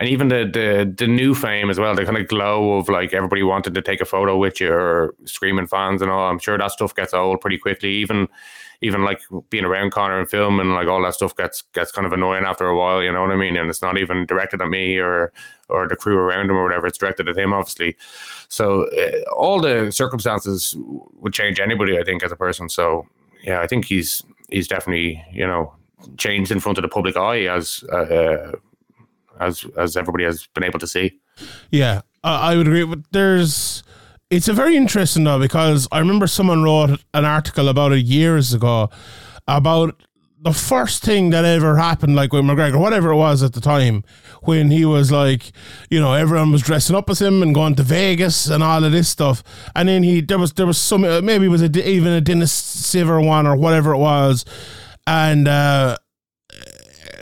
[0.00, 3.12] and even the, the the new fame as well, the kind of glow of like
[3.12, 6.30] everybody wanted to take a photo with you or screaming fans and all.
[6.30, 7.90] I'm sure that stuff gets old pretty quickly.
[7.94, 8.28] Even
[8.80, 12.06] even like being around Conor and film and like all that stuff gets gets kind
[12.06, 13.02] of annoying after a while.
[13.02, 13.56] You know what I mean?
[13.56, 15.32] And it's not even directed at me or
[15.68, 16.86] or the crew around him or whatever.
[16.86, 17.96] It's directed at him, obviously.
[18.48, 20.76] So uh, all the circumstances
[21.20, 22.68] would change anybody, I think, as a person.
[22.68, 23.06] So
[23.42, 25.74] yeah, I think he's he's definitely you know
[26.16, 27.84] changed in front of the public eye as.
[27.92, 28.52] Uh, uh
[29.40, 31.18] as as everybody has been able to see.
[31.70, 32.84] Yeah, I would agree.
[32.84, 33.82] But there's,
[34.30, 38.52] it's a very interesting though because I remember someone wrote an article about it years
[38.52, 38.90] ago
[39.46, 40.02] about
[40.40, 44.04] the first thing that ever happened, like with McGregor, whatever it was at the time,
[44.42, 45.50] when he was like,
[45.90, 48.92] you know, everyone was dressing up as him and going to Vegas and all of
[48.92, 49.42] this stuff,
[49.74, 52.52] and then he there was there was some maybe it was a, even a Dennis
[52.52, 54.44] Siver one or whatever it was,
[55.06, 55.46] and.
[55.48, 55.96] uh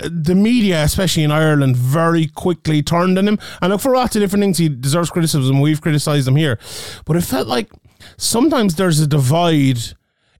[0.02, 3.38] the media, especially in Ireland, very quickly turned on him.
[3.62, 5.60] And look, for lots of different things, he deserves criticism.
[5.60, 6.58] We've criticised him here.
[7.04, 7.70] But it felt like
[8.16, 9.78] sometimes there's a divide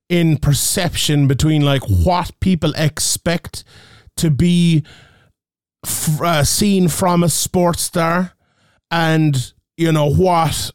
[0.08, 3.64] in perception between like what people expect
[4.16, 4.84] to be
[5.84, 8.32] f- uh, seen from a sports star
[8.90, 10.70] and, you know, what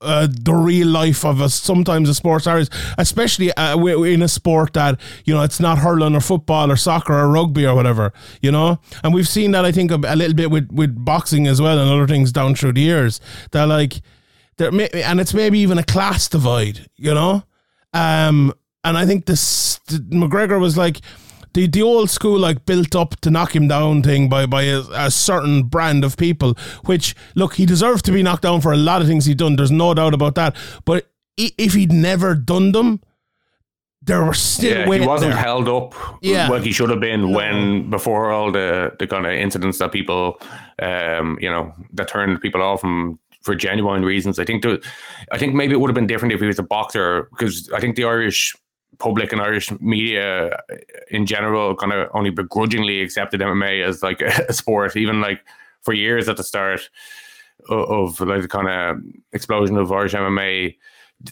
[0.00, 4.72] uh, the real life of a sometimes a sports artist, especially uh, in a sport
[4.74, 8.50] that you know it's not hurling or football or soccer or rugby or whatever, you
[8.50, 8.78] know.
[9.04, 11.78] And we've seen that I think a, a little bit with with boxing as well
[11.78, 13.20] and other things down through the years.
[13.52, 14.00] That like
[14.56, 17.44] there, may, and it's maybe even a class divide, you know.
[17.92, 21.00] Um, and I think this McGregor was like
[21.54, 24.80] the the old school like built up to knock him down thing by by a,
[24.92, 26.54] a, certain brand of people.
[26.84, 29.56] Which look, he deserved to be knocked down for a lot of things he's done.
[29.56, 30.56] There's no doubt about that.
[30.84, 33.00] But if he'd never done them,
[34.02, 35.42] there were still yeah, he wasn't there.
[35.42, 36.48] held up yeah.
[36.48, 40.40] like he should have been when before all the the kind of incidents that people
[40.80, 44.38] um you know that turned people off from for genuine reasons.
[44.38, 44.78] I think there,
[45.32, 47.80] I think maybe it would have been different if he was a boxer because I
[47.80, 48.54] think the Irish
[49.00, 50.76] public and Irish media uh,
[51.10, 55.40] in general kind of only begrudgingly accepted MMA as like a, sport, even like
[55.82, 56.88] for years at the start
[57.68, 60.76] of, of like the kind of explosion of Irish MMA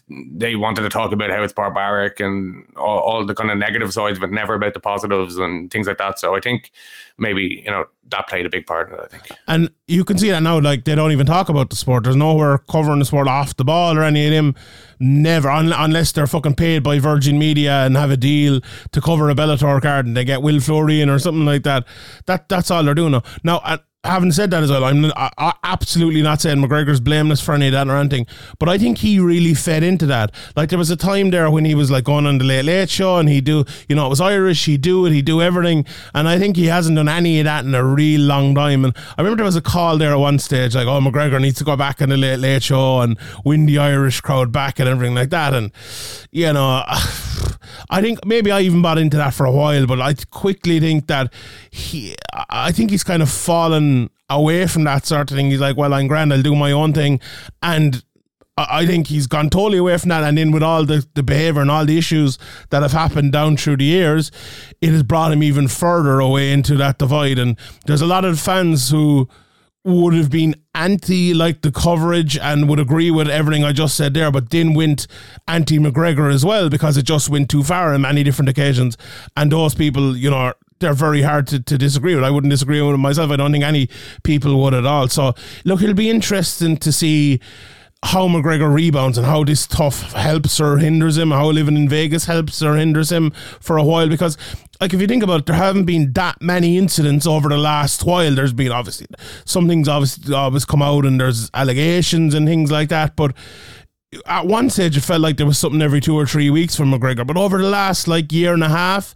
[0.09, 3.93] they wanted to talk about how it's barbaric and all, all, the kind of negative
[3.93, 6.19] sides, but never about the positives and things like that.
[6.19, 6.71] So I think
[7.17, 9.01] maybe you know that played a big part in it.
[9.03, 10.61] I think, and you can see that now.
[10.61, 12.05] Like they don't even talk about the sport.
[12.05, 14.55] There's nowhere covering the sport off the ball or any of them.
[15.01, 18.61] Never, un- unless they're fucking paid by Virgin Media and have a deal
[18.93, 21.87] to cover a Bellator card and they get Will Florian or something like that.
[22.27, 23.23] That that's all they're doing now.
[23.43, 27.55] Now, having said that as well, I'm I, I absolutely not saying McGregor's blameless for
[27.55, 28.27] any of that or anything,
[28.59, 30.33] but I think he really fed into that.
[30.57, 32.91] Like there was a time there when he was like going on the Late Late
[32.91, 35.85] Show and he do, you know, it was Irish, he'd do it, he'd do everything,
[36.15, 38.85] and I think he hasn't done any of that in a real long time.
[38.85, 41.59] And I remember there was a call there at one stage, like, oh, McGregor needs
[41.59, 44.89] to go back on the Late Late Show and win the Irish crowd back and
[44.89, 45.55] everything like that.
[45.55, 45.73] And
[46.31, 46.85] you know,
[47.91, 51.09] I think maybe I even bought into that for a while, but I quickly think
[51.09, 51.33] that
[51.71, 52.15] he,
[52.51, 55.51] I think he's kind of fallen away from that sort of thing.
[55.51, 57.21] He's like, well, I'm grand, I'll do my own thing.
[57.63, 58.03] And
[58.57, 60.25] I think he's gone totally away from that.
[60.25, 62.39] And then with all the, the behavior and all the issues
[62.71, 64.33] that have happened down through the years,
[64.81, 67.39] it has brought him even further away into that divide.
[67.39, 69.29] And there's a lot of fans who
[69.85, 74.13] would have been anti like the coverage and would agree with everything I just said
[74.13, 75.07] there, but then went
[75.47, 78.97] anti McGregor as well because it just went too far on many different occasions.
[79.37, 82.25] And those people, you know, they're very hard to, to disagree with.
[82.25, 83.31] I wouldn't disagree with them myself.
[83.31, 83.89] I don't think any
[84.23, 85.09] people would at all.
[85.09, 87.41] So look, it'll be interesting to see
[88.05, 92.27] how McGregor rebounds and how this tough helps or hinders him, how living in Vegas
[92.27, 94.09] helps or hinders him for a while.
[94.09, 94.39] Because,
[94.81, 98.05] like, if you think about it, there haven't been that many incidents over the last
[98.05, 98.33] while.
[98.33, 99.09] There's been obviously
[99.45, 103.17] some things obviously always come out and there's allegations and things like that.
[103.17, 103.35] But
[104.27, 106.91] at one stage, it felt like there was something every two or three weeks from
[106.91, 107.27] McGregor.
[107.27, 109.15] But over the last like year and a half,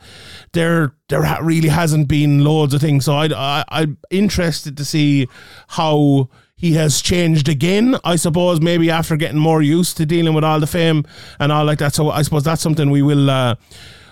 [0.53, 3.07] there there really hasn't been loads of things.
[3.07, 5.29] So I, I I'm interested to see
[5.69, 7.97] how he has changed again.
[8.05, 11.05] I suppose maybe after getting more used to dealing with all the fame
[11.41, 11.95] and all like that.
[11.95, 13.55] So I suppose that's something we will uh,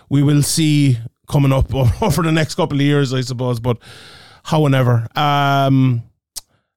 [0.08, 3.12] we will see coming up over the next couple of years.
[3.12, 3.76] I suppose, but
[4.44, 6.04] however, um,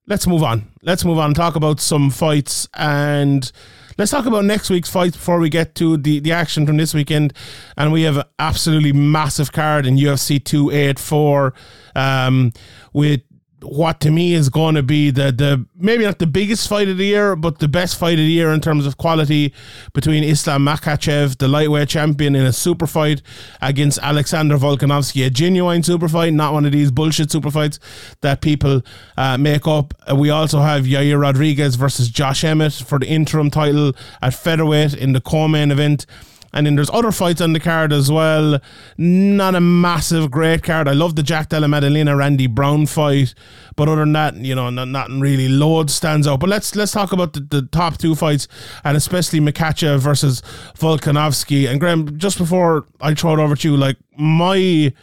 [0.08, 0.72] let's move on.
[0.82, 3.50] Let's move on talk about some fights and.
[3.98, 6.94] Let's talk about next week's fights before we get to the, the action from this
[6.94, 7.34] weekend.
[7.78, 11.54] And we have an absolutely massive card in UFC 284
[11.96, 12.52] um,
[12.92, 13.22] with
[13.64, 16.98] what to me is going to be the the maybe not the biggest fight of
[16.98, 19.54] the year, but the best fight of the year in terms of quality
[19.94, 23.22] between Islam Makhachev, the lightweight champion, in a super fight
[23.62, 27.80] against Alexander Volkanovski, a genuine super fight, not one of these bullshit super fights
[28.22, 28.82] that people
[29.18, 29.94] uh, make up.
[30.10, 34.94] Uh, we also have Yair Rodriguez versus Josh Emmett for the interim title at featherweight
[34.94, 36.06] in the co-main event.
[36.54, 38.60] And then there's other fights on the card as well.
[38.98, 40.88] Not a massive great card.
[40.88, 43.34] I love the Jack Della Maddalena Randy Brown fight,
[43.76, 46.40] but other than that, you know, not, nothing really loads stands out.
[46.40, 48.48] But let's let's talk about the, the top two fights,
[48.84, 50.42] and especially Makhachev versus
[50.78, 51.70] Volkanovski.
[51.70, 54.94] And Graham, just before I throw it over to you, like my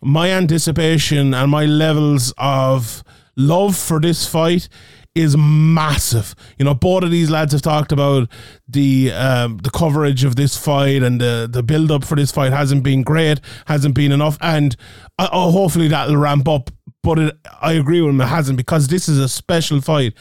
[0.00, 3.04] my anticipation and my levels of
[3.36, 4.68] love for this fight
[5.14, 6.34] is massive.
[6.58, 8.28] You know, both of these lads have talked about
[8.68, 12.52] the um, the coverage of this fight and the the build up for this fight
[12.52, 14.76] hasn't been great, hasn't been enough, and
[15.18, 16.70] uh, oh, hopefully that'll ramp up.
[17.02, 20.14] But it, I agree with him, it hasn't because this is a special fight.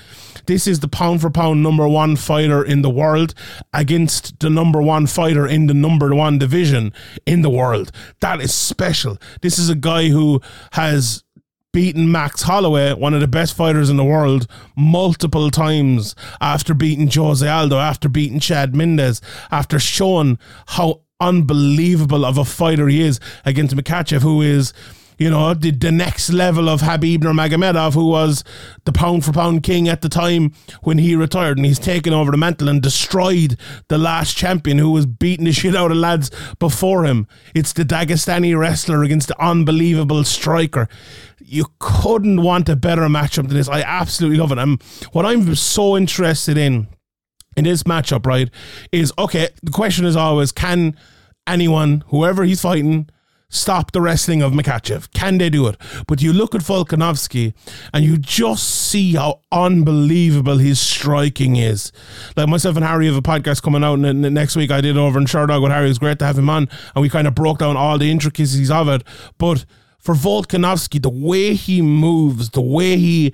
[0.47, 3.36] This is the pound for pound number one fighter in the world
[3.71, 6.91] against the number one fighter in the number one division
[7.27, 7.91] in the world.
[8.21, 9.19] That is special.
[9.41, 11.23] This is a guy who has
[11.73, 17.10] beaten Max Holloway, one of the best fighters in the world, multiple times after beating
[17.10, 23.19] Jose Aldo, after beating Chad Mendes, after showing how unbelievable of a fighter he is
[23.45, 24.73] against Makhachev, who is
[25.21, 28.43] you know, the, the next level of Khabib Nurmagomedov, who was
[28.86, 32.31] the pound for pound king at the time when he retired, and he's taken over
[32.31, 33.55] the mantle and destroyed
[33.88, 37.27] the last champion who was beating the shit out of lads before him.
[37.53, 40.89] It's the Dagestani wrestler against the unbelievable striker.
[41.38, 43.69] You couldn't want a better matchup than this.
[43.69, 44.57] I absolutely love it.
[44.57, 44.79] I'm
[45.12, 46.88] what I'm so interested in
[47.55, 48.49] in this matchup, right,
[48.91, 49.49] is okay.
[49.62, 50.97] The question is always, can
[51.45, 53.07] anyone, whoever he's fighting,
[53.51, 55.11] stop the wrestling of Makhachev?
[55.13, 55.77] Can they do it?
[56.07, 57.53] But you look at Volkanovski
[57.93, 61.91] and you just see how unbelievable his striking is.
[62.35, 64.71] Like myself and Harry have a podcast coming out n- next week.
[64.71, 65.85] I did over in Sherdog with Harry.
[65.85, 68.09] It was great to have him on and we kind of broke down all the
[68.09, 69.03] intricacies of it.
[69.37, 69.65] But
[69.99, 73.33] for Volkanovski, the way he moves, the way he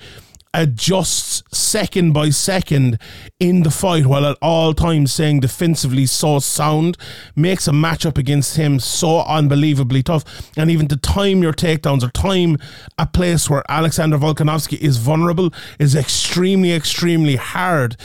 [0.57, 2.99] adjusts second by second
[3.39, 6.97] in the fight while at all times saying defensively so sound
[7.35, 10.51] makes a matchup against him so unbelievably tough.
[10.57, 12.57] And even to time your takedowns or time
[12.97, 17.95] a place where Alexander Volkanovski is vulnerable is extremely, extremely hard.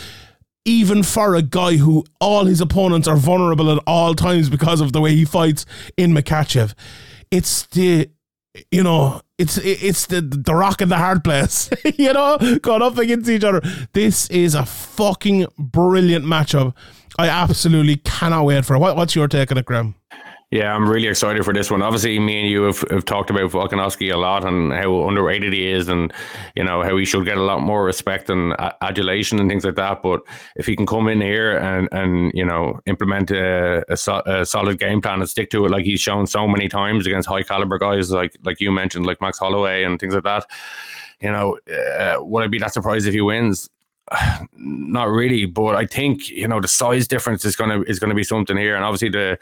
[0.67, 4.93] Even for a guy who all his opponents are vulnerable at all times because of
[4.93, 5.65] the way he fights
[5.97, 6.75] in Makhachev.
[7.31, 8.11] It's the
[8.71, 12.96] you know, it's it's the the rock and the hard place, you know, going up
[12.96, 13.61] against each other.
[13.92, 16.74] This is a fucking brilliant matchup.
[17.18, 18.78] I absolutely cannot wait for it.
[18.78, 19.96] What, what's your take on it, Graham?
[20.53, 21.81] Yeah, I'm really excited for this one.
[21.81, 25.67] Obviously, me and you have, have talked about Volkanovski a lot and how underrated he
[25.71, 26.12] is, and
[26.55, 29.77] you know how he should get a lot more respect and adulation and things like
[29.77, 30.03] that.
[30.03, 30.21] But
[30.57, 34.45] if he can come in here and and you know implement a, a, so, a
[34.45, 37.43] solid game plan and stick to it, like he's shown so many times against high
[37.43, 40.45] caliber guys, like like you mentioned, like Max Holloway and things like that,
[41.23, 41.59] you know,
[41.99, 43.71] uh, would I be that surprised if he wins?
[44.57, 48.25] not really, but I think you know the size difference is gonna is gonna be
[48.25, 49.38] something here, and obviously the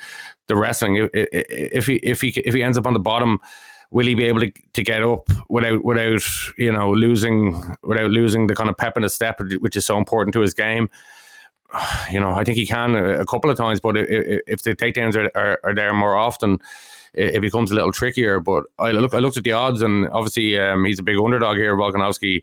[0.49, 1.09] the wrestling.
[1.13, 3.39] If he if he if he ends up on the bottom,
[3.91, 6.23] will he be able to, to get up without without
[6.59, 9.99] you know losing without losing the kind of pep in the step, which is so
[9.99, 10.89] important to his game?
[12.11, 15.31] You know, I think he can a, couple of times, but if, the takedowns are,
[15.37, 16.59] are, are there more often,
[17.15, 18.41] it becomes a little trickier.
[18.41, 21.59] But I look I looked at the odds, and obviously um, he's a big underdog
[21.59, 22.43] here, Volkanovski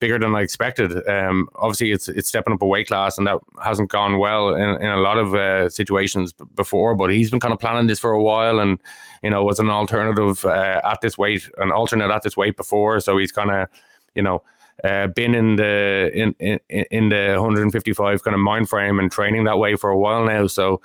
[0.00, 1.06] bigger than I expected.
[1.08, 4.80] Um, obviously, it's it's stepping up a weight class, and that hasn't gone well in,
[4.80, 6.94] in a lot of uh, situations before.
[6.94, 8.78] But he's been kind of planning this for a while, and
[9.22, 13.00] you know was an alternative uh, at this weight, an alternate at this weight before.
[13.00, 13.68] So he's kind of
[14.14, 14.42] you know
[14.84, 19.44] uh, been in the in, in in the 155 kind of mind frame and training
[19.44, 20.46] that way for a while now.
[20.46, 20.80] So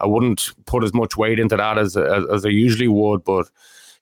[0.00, 3.48] I wouldn't put as much weight into that as as, as I usually would, but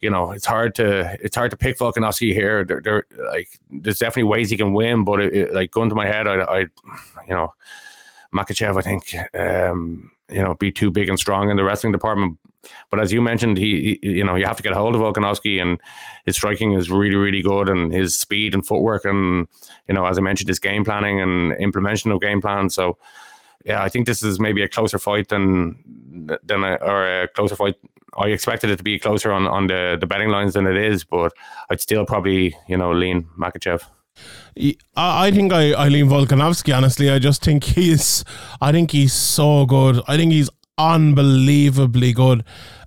[0.01, 2.65] you know, it's hard to it's hard to pick Volkanovski here.
[2.65, 5.95] There, there like there's definitely ways he can win, but it, it, like going to
[5.95, 6.59] my head, I, I,
[7.29, 7.53] you know,
[8.35, 12.39] Makhachev, I think, um, you know, be too big and strong in the wrestling department.
[12.91, 15.01] But as you mentioned, he, he, you know, you have to get a hold of
[15.01, 15.81] Volkanovski, and
[16.27, 19.49] his striking is really, really good, and his speed and footwork, and
[19.89, 22.75] you know, as I mentioned, his game planning and implementation of game plans.
[22.75, 22.99] So,
[23.65, 27.57] yeah, I think this is maybe a closer fight than than a, or a closer
[27.57, 27.77] fight.
[28.19, 31.05] I expected it to be closer on on the the betting lines than it is,
[31.05, 31.33] but
[31.71, 33.83] I'd still probably you know lean Makhachev.
[34.97, 36.77] I think I, I lean Volkanovski.
[36.77, 38.25] Honestly, I just think he's.
[38.61, 40.01] I think he's so good.
[40.09, 42.45] I think he's unbelievably good.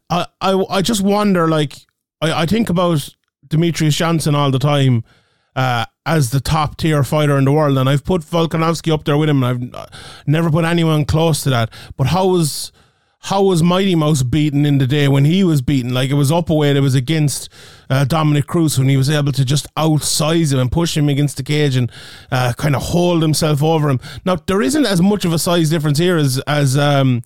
[0.09, 1.75] I I, I just wonder, like,
[2.21, 3.15] I, I think about
[3.47, 5.03] Demetrious Johnson all the time
[5.55, 9.17] uh, as the top tier fighter in the world, and I've put Volkanovski up there
[9.17, 9.43] with him.
[9.43, 9.89] And I've
[10.27, 11.71] never put anyone close to that.
[11.95, 12.71] But how was
[13.23, 15.93] how was Mighty Mouse beaten in the day when he was beaten?
[15.93, 17.47] Like it was up a weight, it was against
[17.89, 21.37] uh, Dominick Cruz when he was able to just outsize him and push him against
[21.37, 21.89] the cage and
[22.31, 24.01] uh, kind of hold himself over him.
[24.25, 27.23] Now there isn't as much of a size difference here as as um,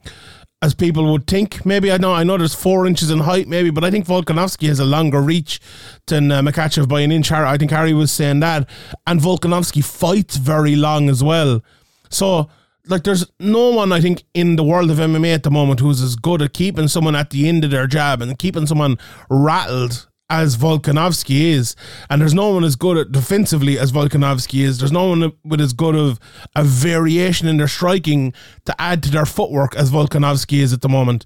[0.61, 1.65] as people would think.
[1.65, 4.67] Maybe I know I know there's four inches in height, maybe, but I think Volkanovski
[4.67, 5.59] has a longer reach
[6.07, 7.31] than uh, Makhachev by an inch.
[7.31, 8.69] I think Harry was saying that,
[9.05, 11.63] and Volkanovski fights very long as well.
[12.09, 12.49] So
[12.89, 16.01] like there's no one I think in the world of MMA at the moment who's
[16.01, 18.97] as good at keeping someone at the end of their jab and keeping someone
[19.29, 21.75] rattled as Volkanovski is,
[22.09, 24.79] and there's no one as good at defensively as Volkanovski is.
[24.79, 26.19] There's no one with as good of
[26.55, 28.33] a variation in their striking
[28.65, 31.25] to add to their footwork as Volkanovski is at the moment.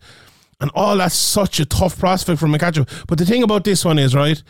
[0.60, 3.06] And all that's such a tough prospect for Makhachev.
[3.08, 4.42] But the thing about this one is, right,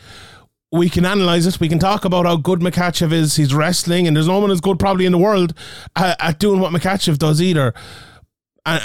[0.70, 1.58] we can analyze it.
[1.58, 3.36] We can talk about how good Makhachev is.
[3.36, 5.54] He's wrestling, and there's no one as good probably in the world
[5.96, 7.72] at, at doing what Makhachev does either.
[8.66, 8.82] And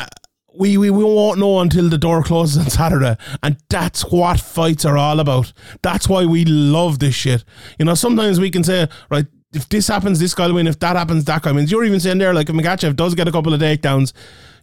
[0.55, 4.85] we, we we won't know until the door closes on Saturday, and that's what fights
[4.85, 5.53] are all about.
[5.81, 7.43] That's why we love this shit.
[7.77, 10.67] You know, sometimes we can say, right, if this happens, this guy will win.
[10.67, 11.71] If that happens, that guy wins.
[11.71, 14.13] You're even saying there, like if Makhachev does get a couple of takedowns,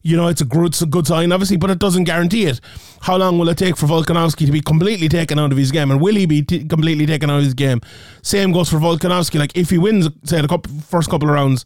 [0.03, 2.61] you know, it's a good, it's a good sign, obviously, but it doesn't guarantee it.
[3.01, 5.91] How long will it take for Volkanovski to be completely taken out of his game?
[5.91, 7.81] And will he be t- completely taken out of his game?
[8.23, 9.39] Same goes for Volkanovski.
[9.39, 11.65] Like, if he wins, say, the first couple of rounds,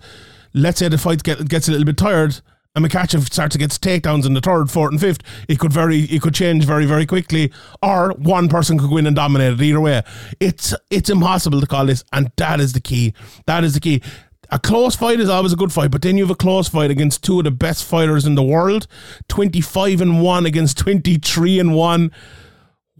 [0.54, 2.40] let's say the fight get, gets a little bit tired,
[2.78, 6.00] and Makhachev starts to get takedowns in the third, fourth, and fifth, it could very,
[6.04, 7.52] it could change very, very quickly.
[7.82, 9.60] Or one person could win and dominate it.
[9.60, 10.02] Either way,
[10.40, 13.14] it's it's impossible to call this, and that is the key.
[13.46, 14.02] That is the key
[14.50, 16.90] a close fight is always a good fight, but then you have a close fight
[16.90, 18.86] against two of the best fighters in the world,
[19.28, 22.10] twenty five and one against twenty three and one.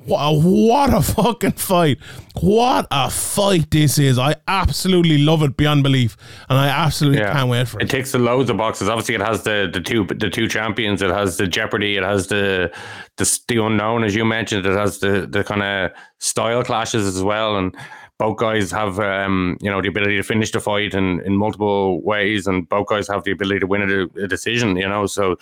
[0.05, 1.99] What, a, what a fucking fight!
[2.41, 4.19] What a fight this is!
[4.19, 6.17] I absolutely love it beyond belief,
[6.49, 7.33] and I absolutely yeah.
[7.33, 7.85] can't wait for it.
[7.85, 8.89] It takes the loads of boxes.
[8.89, 11.03] Obviously, it has the the two the two champions.
[11.03, 11.97] It has the Jeopardy.
[11.97, 12.73] It has the
[13.17, 14.65] the, the unknown, as you mentioned.
[14.65, 17.77] It has the the kind of style clashes as well, and
[18.19, 22.03] both guys have um, you know the ability to finish the fight in, in multiple
[22.03, 24.77] ways, and both guys have the ability to win a, a decision.
[24.77, 25.37] You know, so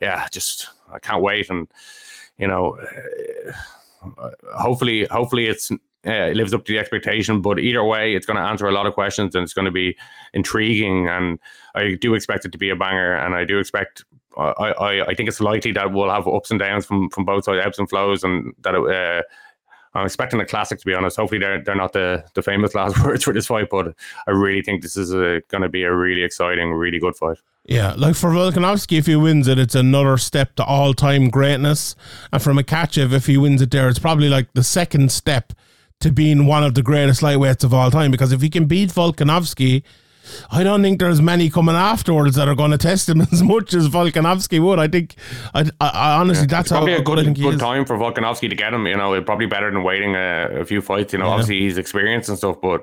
[0.00, 1.68] yeah, just I can't wait, and
[2.38, 3.52] you know, uh,
[4.56, 5.70] hopefully, hopefully it's
[6.04, 7.40] uh, it lives up to the expectation.
[7.40, 9.70] But either way, it's going to answer a lot of questions, and it's going to
[9.70, 9.96] be
[10.34, 11.08] intriguing.
[11.08, 11.38] And
[11.74, 14.04] I do expect it to be a banger, and I do expect.
[14.36, 17.44] I, I, I think it's likely that we'll have ups and downs from, from both
[17.44, 19.22] sides, ebbs and flows, and that it, uh,
[19.94, 21.18] I'm expecting a classic to be honest.
[21.18, 23.94] Hopefully they're they're not the, the famous last words for this fight, but
[24.26, 25.10] I really think this is
[25.48, 27.38] going to be a really exciting, really good fight.
[27.64, 31.94] Yeah, like for Volkanovski, if he wins it, it's another step to all time greatness.
[32.32, 35.52] And for Makhachev, if he wins it there, it's probably like the second step
[36.00, 38.10] to being one of the greatest lightweights of all time.
[38.10, 39.84] Because if he can beat Volkanovski,
[40.50, 43.74] I don't think there's many coming afterwards that are going to test him as much
[43.74, 44.80] as Volkanovski would.
[44.80, 45.14] I think,
[45.54, 48.56] I, I, I honestly, yeah, that's how a good, good, good time for Volkanovski to
[48.56, 48.88] get him.
[48.88, 51.12] You know, it's probably better than waiting a, a few fights.
[51.12, 51.30] You know, yeah.
[51.32, 52.82] obviously he's experienced and stuff, but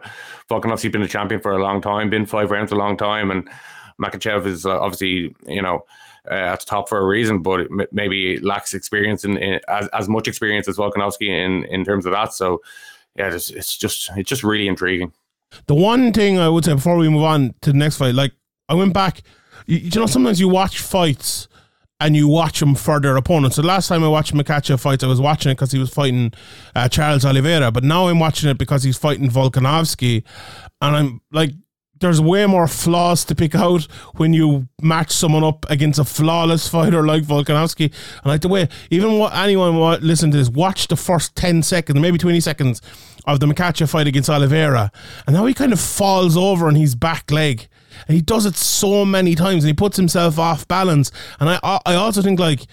[0.50, 3.50] Volkanovski's been a champion for a long time, been five rounds a long time, and
[3.99, 5.85] Makhachev is uh, obviously you know.
[6.29, 10.09] Uh, at the top for a reason, but maybe lacks experience in, in, as as
[10.09, 12.33] much experience as Volkanovski in in terms of that.
[12.33, 12.62] So,
[13.15, 15.13] yeah, it's, it's just it's just really intriguing.
[15.67, 18.33] The one thing I would say before we move on to the next fight, like
[18.67, 19.23] I went back,
[19.65, 21.47] you, you know, sometimes you watch fights
[21.99, 23.55] and you watch them for their opponents.
[23.55, 26.33] The last time I watched Makhachev fights, I was watching it because he was fighting
[26.75, 30.23] uh, Charles Oliveira, but now I'm watching it because he's fighting Volkanovski,
[30.81, 31.52] and I'm like,
[32.00, 33.83] there's way more flaws to pick out
[34.15, 37.93] when you match someone up against a flawless fighter like Volkanovski.
[38.17, 42.00] And like the way, even what anyone listen to this, watch the first 10 seconds,
[42.00, 42.81] maybe 20 seconds
[43.25, 44.91] of the Makhachev fight against Oliveira.
[45.27, 47.67] And now he kind of falls over on his back leg.
[48.08, 51.12] And he does it so many times and he puts himself off balance.
[51.39, 52.65] And I I also think like,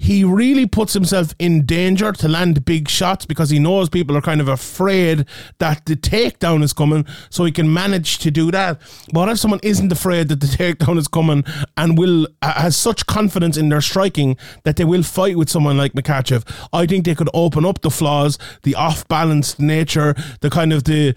[0.00, 4.22] he really puts himself in danger to land big shots because he knows people are
[4.22, 5.26] kind of afraid
[5.58, 8.80] that the takedown is coming, so he can manage to do that.
[9.12, 11.44] But if someone isn't afraid that the takedown is coming
[11.76, 15.76] and will uh, has such confidence in their striking that they will fight with someone
[15.76, 20.48] like Makhachev, I think they could open up the flaws, the off balanced nature, the
[20.48, 21.14] kind of the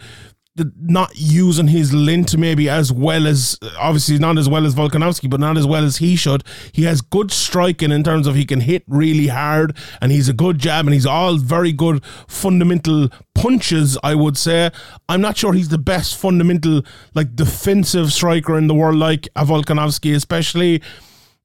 [0.55, 5.39] not using his lint maybe as well as obviously not as well as Volkanovski, but
[5.39, 6.43] not as well as he should.
[6.71, 10.33] He has good striking in terms of he can hit really hard and he's a
[10.33, 14.69] good jab and he's all very good fundamental punches, I would say.
[15.09, 16.83] I'm not sure he's the best fundamental
[17.15, 20.83] like defensive striker in the world like a Volkanovski especially.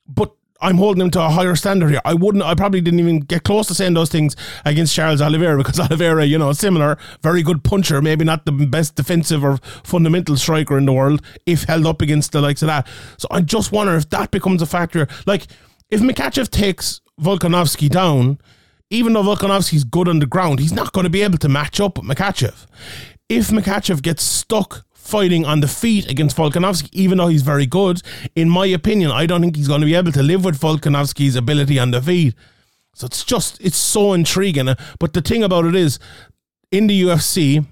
[0.07, 2.01] But I'm holding him to a higher standard here.
[2.05, 2.43] I wouldn't.
[2.43, 4.35] I probably didn't even get close to saying those things
[4.65, 8.97] against Charles Oliveira because Oliveira, you know, similar, very good puncher, maybe not the best
[8.97, 12.89] defensive or fundamental striker in the world if held up against the likes of that.
[13.19, 15.07] So I just wonder if that becomes a factor.
[15.27, 15.47] Like
[15.91, 18.39] if Makhachev takes Volkanovski down,
[18.91, 21.79] even though Volkanovski's good on the ground, he's not going to be able to match
[21.81, 22.67] up with Makhachev.
[23.29, 28.03] If Makhachev gets stuck fighting on the feet against Volkanovski, even though he's very good,
[28.37, 31.35] in my opinion, I don't think he's going to be able to live with Volkanovski's
[31.35, 32.35] ability on the feet.
[32.95, 34.69] So it's just, it's so intriguing.
[34.69, 35.99] Uh, but the thing about it is,
[36.71, 37.65] in the UFC,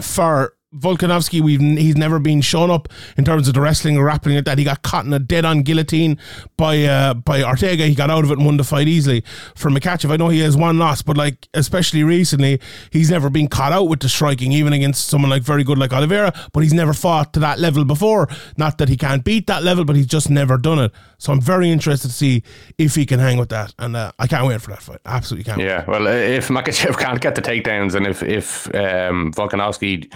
[0.00, 4.36] for Volkanovski, we've he's never been shown up in terms of the wrestling or grappling
[4.36, 4.58] like that.
[4.58, 6.18] He got caught in a dead on guillotine
[6.56, 7.86] by uh, by Ortega.
[7.86, 9.22] He got out of it and won the fight easily.
[9.54, 12.60] For Makhachev, I know he has one loss, but like especially recently,
[12.90, 15.92] he's never been caught out with the striking, even against someone like very good like
[15.92, 16.32] Oliveira.
[16.52, 18.28] But he's never fought to that level before.
[18.56, 20.92] Not that he can't beat that level, but he's just never done it.
[21.18, 22.42] So I'm very interested to see
[22.78, 25.00] if he can hang with that, and uh, I can't wait for that fight.
[25.04, 25.60] Absolutely can't.
[25.60, 30.10] Yeah, well, if Makhachev can't get the takedowns, and if if um, Volkanovski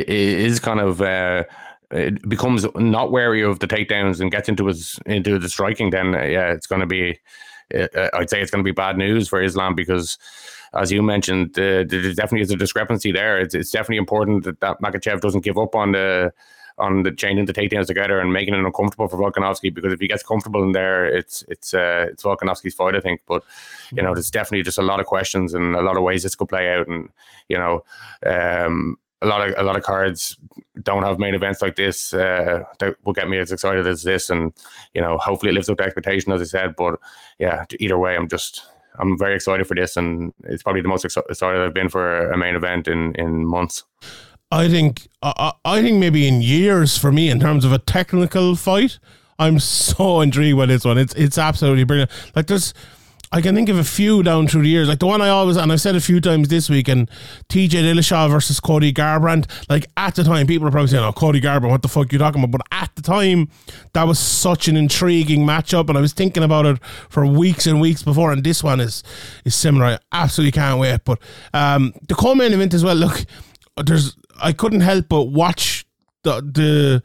[0.00, 1.44] i- i- is kind of uh,
[1.90, 6.14] it becomes not wary of the takedowns and gets into his into the striking, then
[6.14, 7.18] uh, yeah, it's going to be.
[7.72, 10.18] Uh, I'd say it's going to be bad news for Islam because,
[10.74, 13.38] as you mentioned, uh, there definitely is a discrepancy there.
[13.38, 16.32] It's, it's definitely important that, that Makhachev doesn't give up on the
[16.78, 20.08] on the chaining the takedowns together and making it uncomfortable for Volkanovski because if he
[20.08, 23.20] gets comfortable in there, it's it's uh, it's Volkanovski's fight, I think.
[23.26, 23.42] But
[23.92, 26.34] you know, there's definitely just a lot of questions and a lot of ways this
[26.34, 27.08] could play out, and
[27.48, 27.84] you know,
[28.26, 30.36] um, a lot of a lot of cards
[30.82, 34.30] don't have main events like this uh, that will get me as excited as this,
[34.30, 34.52] and
[34.94, 36.76] you know, hopefully it lives up to expectation, as I said.
[36.76, 36.98] But
[37.38, 38.62] yeah, either way, I'm just.
[38.98, 42.28] I'm very excited for this, and it's probably the most exci- excited I've been for
[42.32, 43.84] a main event in, in months.
[44.50, 48.56] I think I I think maybe in years for me in terms of a technical
[48.56, 48.98] fight.
[49.38, 50.98] I'm so intrigued by this one.
[50.98, 52.10] It's it's absolutely brilliant.
[52.34, 52.74] Like there's
[53.32, 54.88] I can think of a few down through the years.
[54.88, 57.08] Like the one I always and I've said a few times this week and
[57.48, 59.48] TJ Dillashaw versus Cody Garbrandt.
[59.70, 62.08] Like at the time people are probably saying, Oh, Cody Garbrandt, what the fuck are
[62.10, 62.58] you talking about?
[62.58, 63.48] But at the time
[63.92, 67.80] that was such an intriguing matchup and I was thinking about it for weeks and
[67.80, 69.04] weeks before and this one is
[69.44, 69.84] is similar.
[69.84, 70.98] I absolutely can't wait.
[71.04, 71.20] But
[71.54, 73.24] um the co main event as well, look,
[73.76, 75.86] there's I couldn't help but watch
[76.24, 77.02] the the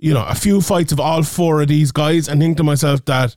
[0.00, 3.04] you know a few fights of all four of these guys and think to myself
[3.04, 3.36] that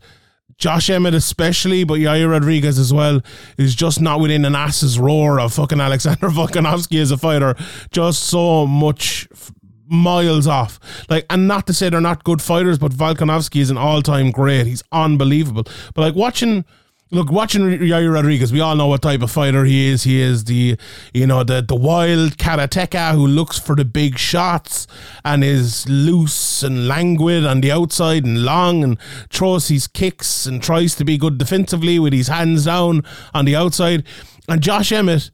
[0.58, 3.22] Josh Emmett especially, but Yair Rodriguez as well,
[3.58, 7.56] is just not within an ass's roar of fucking Alexander Volkanovski as a fighter.
[7.92, 9.52] Just so much f-
[9.88, 10.80] miles off.
[11.10, 14.68] Like, and not to say they're not good fighters, but Volkanovski is an all-time great.
[14.68, 15.64] He's unbelievable.
[15.94, 16.66] But like watching.
[17.14, 20.02] Look, watching Yair Rodriguez, we all know what type of fighter he is.
[20.02, 20.76] He is the,
[21.14, 24.88] you know, the the wild karateka who looks for the big shots
[25.24, 28.98] and is loose and languid on the outside and long and
[29.30, 33.56] throws his kicks and tries to be good defensively with his hands down on the
[33.56, 34.04] outside.
[34.50, 35.30] And Josh Emmett,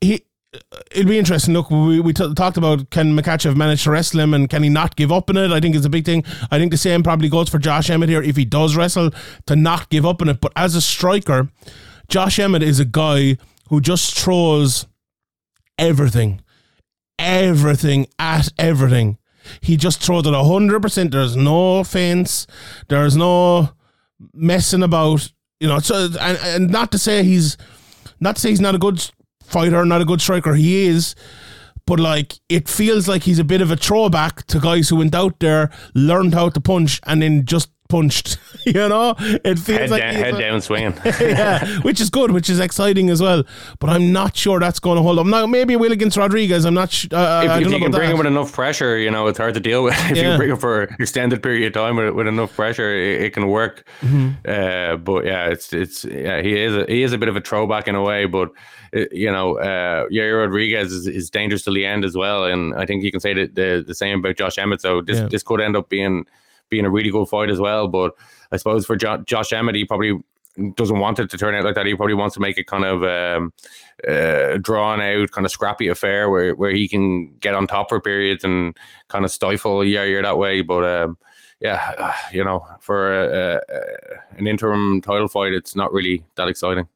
[0.00, 0.25] he
[0.90, 1.54] it'll be interesting.
[1.54, 4.68] Look, we, we t- talked about can Makhachev manage to wrestle him and can he
[4.68, 5.50] not give up in it?
[5.52, 6.24] I think it's a big thing.
[6.50, 9.10] I think the same probably goes for Josh Emmett here if he does wrestle
[9.46, 10.40] to not give up in it.
[10.40, 11.50] But as a striker,
[12.08, 13.36] Josh Emmett is a guy
[13.68, 14.86] who just throws
[15.78, 16.40] everything,
[17.18, 19.18] everything at everything.
[19.60, 21.12] He just throws it hundred percent.
[21.12, 22.46] There's no fence.
[22.88, 23.70] There's no
[24.32, 25.32] messing about.
[25.60, 27.56] You know, so and, and not to say he's
[28.20, 29.10] not to say he's not a good
[29.46, 30.54] fighter, not a good striker.
[30.54, 31.14] He is,
[31.86, 35.14] but like it feels like he's a bit of a throwback to guys who went
[35.14, 38.38] out there, learned how to punch, and then just punched.
[38.66, 40.92] You know, it feels Head, like down, head a- down swinging.
[41.20, 43.44] yeah, which is good, which is exciting as well.
[43.78, 45.26] But I'm not sure that's going to hold up.
[45.26, 46.64] Now, maybe it will against Rodriguez.
[46.64, 46.90] I'm not.
[46.90, 48.10] Sh- uh, if, if you can bring that.
[48.10, 49.94] him with enough pressure, you know, it's hard to deal with.
[50.10, 50.30] If you Yeah.
[50.30, 53.32] can bring him for an extended period of time with, with enough pressure, it, it
[53.34, 53.86] can work.
[54.00, 54.30] Mm-hmm.
[54.44, 57.40] Uh, but yeah, it's it's yeah, he is a, he is a bit of a
[57.40, 58.50] throwback in a way, but
[58.96, 62.74] uh, you know, uh, Yair Rodriguez is, is dangerous to the end as well, and
[62.74, 64.80] I think you can say that the the same about Josh Emmett.
[64.80, 65.28] So this Yeah.
[65.30, 66.26] this could end up being
[66.68, 67.88] being a really good fight as well.
[67.88, 68.14] But
[68.52, 70.18] I suppose for jo- Josh Emmett, he probably
[70.74, 71.86] doesn't want it to turn out like that.
[71.86, 73.52] He probably wants to make it kind of um,
[74.08, 78.00] uh, drawn out, kind of scrappy affair where, where he can get on top for
[78.00, 78.76] periods and
[79.08, 80.62] kind of stifle Yair that way.
[80.62, 81.18] But um,
[81.60, 86.88] yeah, you know, for uh, uh, an interim title fight, it's not really that exciting.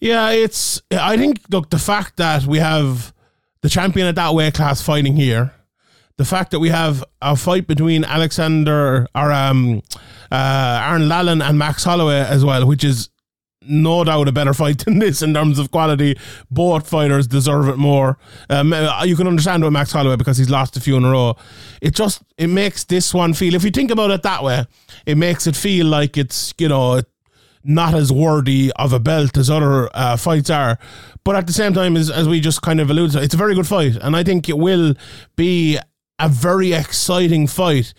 [0.00, 0.80] Yeah, it's.
[0.92, 3.12] I think look the fact that we have
[3.62, 5.52] the champion at that weight class fighting here,
[6.18, 9.80] the fact that we have a fight between Alexander or um,
[10.30, 13.08] uh, Arnold Allen and Max Holloway as well, which is
[13.62, 16.18] no doubt a better fight than this in terms of quality.
[16.50, 18.18] Both fighters deserve it more.
[18.50, 21.10] Um, uh, you can understand with Max Holloway because he's lost a few in a
[21.10, 21.36] row.
[21.80, 23.54] It just it makes this one feel.
[23.54, 24.66] If you think about it that way,
[25.06, 27.00] it makes it feel like it's you know
[27.62, 30.78] not as worthy of a belt as other uh, fights are.
[31.22, 33.36] But at the same time, as, as we just kind of alluded to, it's a
[33.36, 33.96] very good fight.
[34.00, 34.94] And I think it will
[35.36, 35.78] be
[36.18, 37.94] a very exciting fight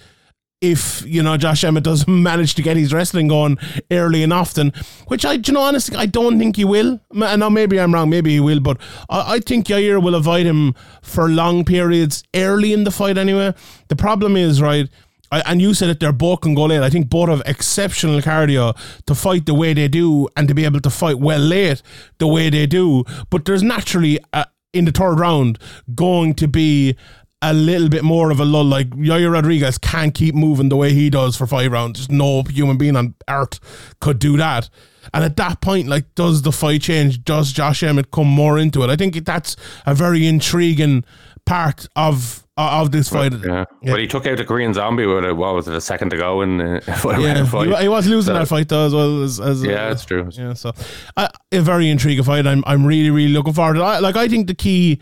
[0.61, 3.57] if, you know, Josh Emmett does manage to get his wrestling going
[3.91, 4.73] early and often,
[5.07, 6.99] which I, you know, honestly, I don't think he will.
[7.15, 8.77] M- Now, maybe I'm wrong, maybe he will, but
[9.09, 13.53] I, I think Yair will avoid him for long periods early in the fight anyway.
[13.87, 14.89] The problem is, right,
[15.31, 16.81] I, and you said that they're both can go late.
[16.81, 20.65] I think both have exceptional cardio to fight the way they do and to be
[20.65, 21.81] able to fight well late
[22.17, 23.05] the way they do.
[23.29, 24.43] But there's naturally uh,
[24.73, 25.57] in the third round
[25.95, 26.97] going to be
[27.41, 28.65] a little bit more of a lull.
[28.65, 31.99] Like Yair Rodriguez can't keep moving the way he does for five rounds.
[31.99, 33.59] Just no human being on earth
[34.01, 34.69] could do that.
[35.13, 37.23] And at that point, like, does the fight change?
[37.23, 38.89] Does Josh Emmett come more into it?
[38.89, 41.03] I think that's a very intriguing
[41.45, 43.31] part of of this fight.
[43.45, 43.63] Yeah.
[43.85, 46.17] But he took out the Korean zombie with a, what was it, a second to
[46.17, 47.69] go in the Yeah, fight.
[47.69, 50.03] he, he was losing So- that fight though as well as, as Yeah, uh, that's
[50.03, 50.27] true.
[50.33, 50.73] Yeah, so
[51.15, 52.45] uh, a very intriguing fight.
[52.45, 53.79] I'm I'm really really looking forward to.
[53.79, 53.83] it.
[53.83, 54.99] I, like I think the key.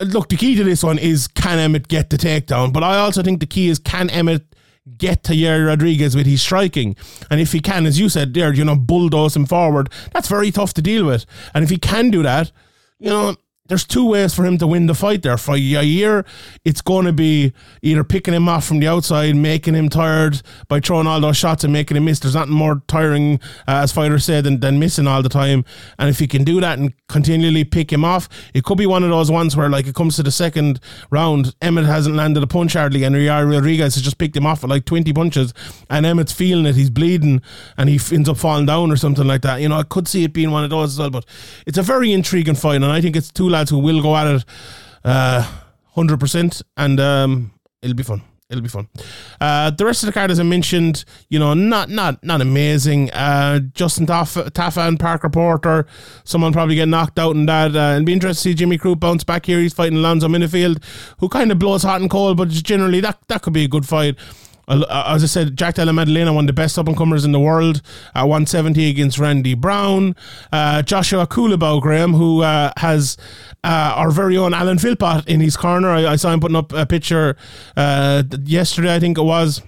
[0.00, 3.22] Look, the key to this one is can Emmett get the takedown, but I also
[3.22, 4.44] think the key is can Emmett
[4.98, 6.96] get to Yair Rodriguez with his striking,
[7.30, 9.90] and if he can, as you said there, you know, bulldoze him forward.
[10.12, 12.50] That's very tough to deal with, and if he can do that,
[12.98, 13.36] you know.
[13.66, 15.38] There's two ways for him to win the fight there.
[15.38, 16.26] For Yair,
[16.64, 20.80] it's going to be either picking him off from the outside, making him tired by
[20.80, 22.18] throwing all those shots and making him miss.
[22.18, 25.64] There's nothing more tiring, uh, as fighters say, than, than missing all the time.
[25.96, 29.04] And if he can do that and continually pick him off, it could be one
[29.04, 32.48] of those ones where, like, it comes to the second round, Emmett hasn't landed a
[32.48, 35.54] punch hardly, and Yair Rodriguez has just picked him off with like 20 punches,
[35.88, 37.40] and Emmett's feeling it, he's bleeding,
[37.76, 39.60] and he ends up falling down or something like that.
[39.60, 41.24] You know, I could see it being one of those as well, but
[41.64, 44.26] it's a very intriguing fight, and I think it's two lads who will go at
[44.26, 44.44] it
[45.04, 45.48] uh,
[45.96, 48.22] 100%, and um, it'll be fun.
[48.52, 48.86] It'll be fun.
[49.40, 53.10] Uh, the rest of the card, as I mentioned, you know, not not not amazing.
[53.10, 55.86] Uh, Justin Tafa, Tafa and Parker Porter,
[56.24, 57.74] someone probably get knocked out in that.
[57.74, 59.58] Uh, it'll be interesting to see Jimmy Crute bounce back here.
[59.58, 60.84] He's fighting Alonzo Menifield,
[61.18, 63.88] who kind of blows hot and cold, but generally that that could be a good
[63.88, 64.18] fight.
[64.68, 67.40] As I said, Jack Della Maddalena, one of the best up and comers in the
[67.40, 67.82] world,
[68.14, 70.14] at 170 against Randy Brown.
[70.52, 73.16] Uh, Joshua Culibao, Graham, who uh, has
[73.64, 75.90] uh, our very own Alan Philpott in his corner.
[75.90, 77.36] I, I saw him putting up a picture
[77.76, 79.62] uh, yesterday, I think it was.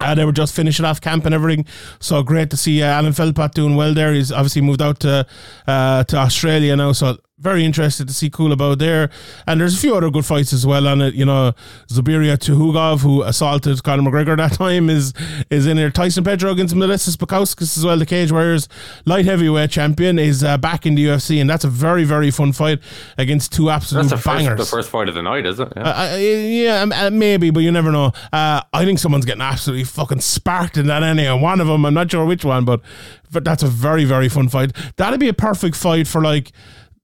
[0.00, 1.64] Uh, they were just finishing off camp and everything,
[1.98, 4.12] so great to see uh, Alan Philpott doing well there.
[4.12, 5.26] He's obviously moved out to
[5.66, 9.10] uh, to Australia now, so very interested to see Culibao there.
[9.46, 11.14] And there's a few other good fights as well on it.
[11.14, 11.52] You know,
[11.88, 15.12] Zubaira Tukhugov, who assaulted Conor McGregor that time, is
[15.50, 15.90] is in there.
[15.90, 17.96] Tyson Pedro against Modestas Bukauskas as well.
[17.96, 18.68] The Cage Warriors
[19.04, 22.52] light heavyweight champion is uh, back in the UFC, and that's a very very fun
[22.52, 22.80] fight
[23.16, 24.58] against two absolute That's the first, bangers.
[24.58, 25.68] the first fight of the night, is it?
[25.76, 25.82] Yeah.
[25.82, 28.12] Uh, uh, yeah, um, uh, maybe, but you never know.
[28.32, 31.40] Uh, I think someone's getting absolutely fucking sparked in that anyway.
[31.40, 32.80] One of them, I'm not sure which one, but,
[33.30, 34.72] but that's a very, very fun fight.
[34.96, 36.52] That'd be a perfect fight for like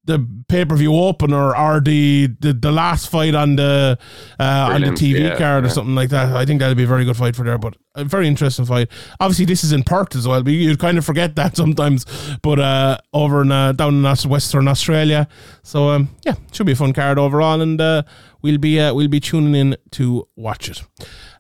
[0.07, 3.98] the pay per view opener or the, the the last fight on the
[4.38, 5.72] uh, on the TV yeah, card or yeah.
[5.72, 6.34] something like that.
[6.34, 8.88] I think that'd be a very good fight for there, but a very interesting fight.
[9.20, 10.42] Obviously, this is in Perth as well.
[10.42, 12.05] But you kind of forget that sometimes,
[12.42, 15.26] but uh, over in uh, down in Western Australia.
[15.62, 18.02] So um, yeah, should be a fun card overall, and uh,
[18.42, 20.82] we'll be uh, we'll be tuning in to watch it.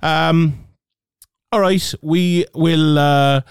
[0.02, 0.64] Um,
[1.52, 2.98] all right, we will.
[2.98, 3.42] Uh,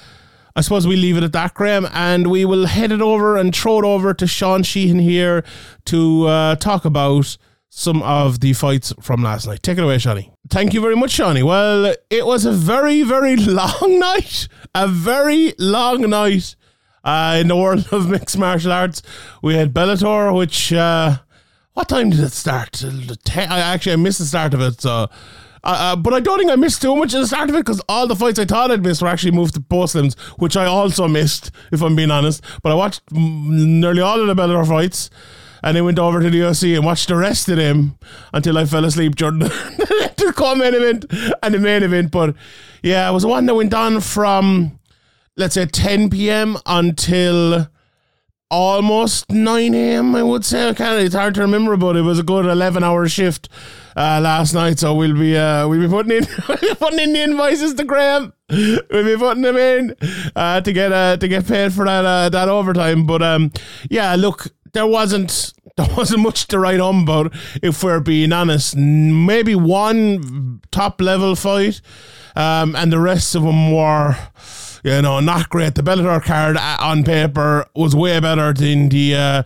[0.56, 3.56] I suppose we leave it at that, Graham, and we will head it over and
[3.56, 5.43] throw it over to Sean Sheehan here
[5.86, 7.38] to uh, talk about
[7.70, 9.64] some of the fights from last night.
[9.64, 10.32] Take it away, Shawnee.
[10.49, 11.41] Thank you very much, Shawnee.
[11.41, 14.47] Well, it was a very, very long night.
[14.76, 16.56] A very long night
[17.04, 19.01] uh, in the world of mixed martial arts.
[19.41, 21.18] We had Bellator, which uh,
[21.74, 22.84] what time did it start?
[23.36, 25.10] I actually I missed the start of it, so.
[25.64, 27.59] Uh, uh, but I don't think I missed too much at the start of it
[27.59, 30.66] because all the fights I thought I'd missed were actually moved to postlims, which I
[30.66, 32.43] also missed, if I'm being honest.
[32.61, 35.09] But I watched nearly all of the Bellator fights
[35.64, 37.97] and then went over to the UFC and watched the rest of them
[38.34, 39.47] until I fell asleep during the,
[40.18, 41.05] the co-main event
[41.41, 42.11] and the main event.
[42.11, 42.36] But
[42.82, 44.80] yeah, it was one that went on from
[45.38, 46.57] let's say 10 p.m.
[46.66, 47.70] until
[48.51, 50.16] almost 9 a.m.
[50.16, 50.70] I would say.
[50.70, 53.49] I can't, it's hard to remember, but it was a good 11 hour shift
[53.96, 54.80] uh, last night.
[54.80, 56.26] So we'll be uh, we'll be putting in
[56.78, 58.34] putting in the invoices to Graham.
[58.50, 59.96] We'll be putting them in
[60.36, 63.06] uh, to get uh, to get paid for that uh, that overtime.
[63.06, 63.52] But um,
[63.89, 68.76] yeah, look, there wasn't there wasn't much to write home about if we're being honest.
[68.76, 71.82] Maybe one top level fight,
[72.36, 74.16] um, and the rest of them were
[74.84, 75.76] you know, not great.
[75.76, 79.44] The Bellator card uh, on paper was way better than the uh,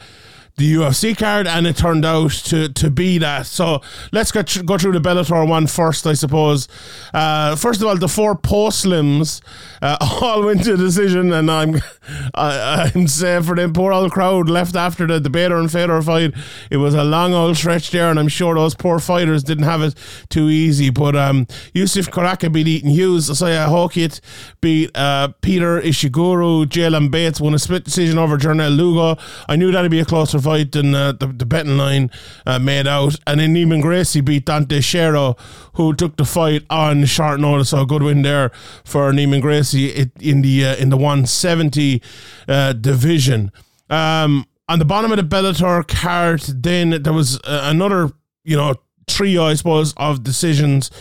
[0.58, 3.46] the UFC card, and it turned out to to be that.
[3.46, 3.82] So
[4.12, 6.68] let's go, go through the Bellator one first, I suppose.
[7.14, 9.42] Uh, first of all, the four postlims
[9.84, 11.76] uh, all went to decision, and I'm
[12.34, 16.34] I, I'm saying for the poor old crowd left after the, debater and Fedor fight,
[16.72, 19.84] it was a long old stretch there, and I'm sure those poor fighters didn't have
[19.84, 19.94] it
[20.30, 20.90] too easy.
[20.90, 24.22] But um, Yusuf Karaka beat Ethan Hughes, Isaiah Hokit
[24.62, 29.22] beat uh, Peter Ishiguro, Jalen Bates won a split decision over Jernel Lugo.
[29.48, 32.10] I knew that'd be a closer fight than uh, the, the betting line
[32.46, 33.18] uh, made out.
[33.28, 35.38] And then Neiman Gracie beat Dante Shero,
[35.74, 37.70] who took the fight on short notice.
[37.70, 38.52] So a good win there
[38.86, 42.02] for Neiman Gracie in the uh, in the 170
[42.48, 43.52] uh, division.
[43.90, 48.12] Um, on the bottom of the Bellator card, then there was uh, another,
[48.44, 48.76] you know,
[49.08, 50.92] trio, I suppose, of decisions.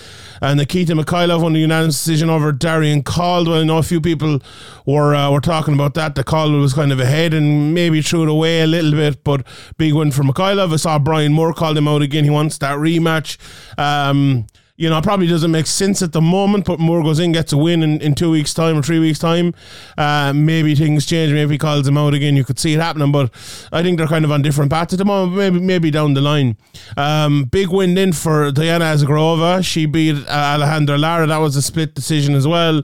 [0.40, 3.60] And Nikita Mikhailov won the unanimous decision over Darrion Caldwell.
[3.60, 4.40] I know a few people
[4.84, 6.14] were uh, were talking about that.
[6.14, 9.46] The Caldwell was kind of ahead and maybe threw it away a little bit, but
[9.78, 10.72] big win for Mikhailov.
[10.72, 12.24] I saw Brian Moore called him out again.
[12.24, 13.38] He wants that rematch.
[13.78, 14.46] Um,
[14.76, 17.56] you know, probably doesn't make sense at the moment, but Moore goes in, gets a
[17.56, 19.54] win in, in two weeks' time or three weeks' time.
[19.96, 21.32] Uh, maybe things change.
[21.32, 22.36] Maybe he calls him out again.
[22.36, 23.30] You could see it happening, but
[23.72, 25.36] I think they're kind of on different paths at the moment.
[25.36, 26.56] Maybe maybe down the line.
[26.96, 29.64] Um, big win then for Diana Avsaragova.
[29.64, 31.26] She beat uh, Alejandra Lara.
[31.26, 32.82] That was a split decision as well.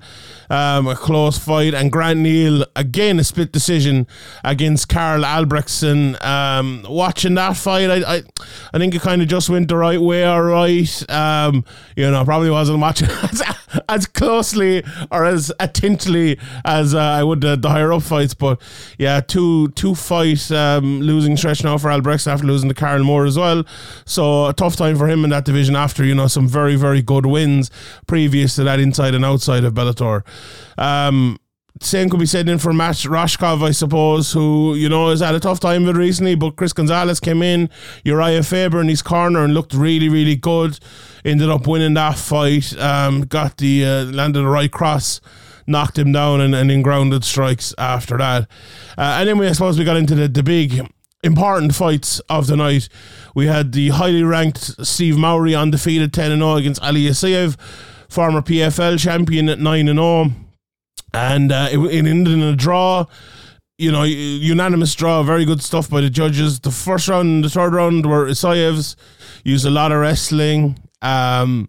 [0.50, 1.74] Um, a close fight.
[1.74, 4.06] And Grant Neal, again, a split decision
[4.44, 6.22] against Karl Albrektsson.
[6.22, 8.22] Um, watching that fight, I, I,
[8.74, 11.10] I think it kind of just went the right way, all right.
[11.10, 11.64] Um,
[11.96, 13.42] you know, probably wasn't watching as,
[13.88, 18.34] as closely or as attentively as uh, I would uh, the higher up fights.
[18.34, 18.60] But
[18.98, 23.26] yeah, two two fight um, losing stretch now for Albrecht after losing to Carl Moore
[23.26, 23.64] as well.
[24.04, 27.02] So a tough time for him in that division after you know some very very
[27.02, 27.70] good wins
[28.06, 30.22] previous to that inside and outside of Bellator.
[30.78, 31.38] Um,
[31.80, 35.34] same could be said in for Matt Roshkov, I suppose, who, you know, has had
[35.34, 37.70] a tough time with it recently, but Chris Gonzalez came in,
[38.04, 40.78] Uriah Faber in his corner and looked really, really good.
[41.24, 45.20] Ended up winning that fight, um, got the, uh, landed the right cross,
[45.66, 48.42] knocked him down and, and then grounded strikes after that.
[48.98, 50.88] Uh, and then I suppose we got into the, the big
[51.22, 52.88] important fights of the night.
[53.34, 57.58] We had the highly ranked Steve Mowry undefeated 10 0 against Ali Isaev,
[58.08, 60.32] former PFL champion at 9 0
[61.14, 63.06] and uh, it, it ended in a draw.
[63.78, 66.60] You know, unanimous draw, very good stuff by the judges.
[66.60, 68.96] The first round and the third round were Isayev's,
[69.44, 70.78] used a lot of wrestling.
[71.00, 71.68] Um,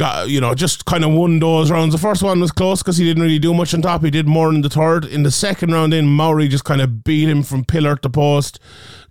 [0.00, 1.92] got you know just kind of won those rounds.
[1.92, 4.02] The first one was close because he didn't really do much on top.
[4.02, 5.04] He did more in the third.
[5.04, 8.58] In the second round, in Mowry just kind of beat him from pillar to post,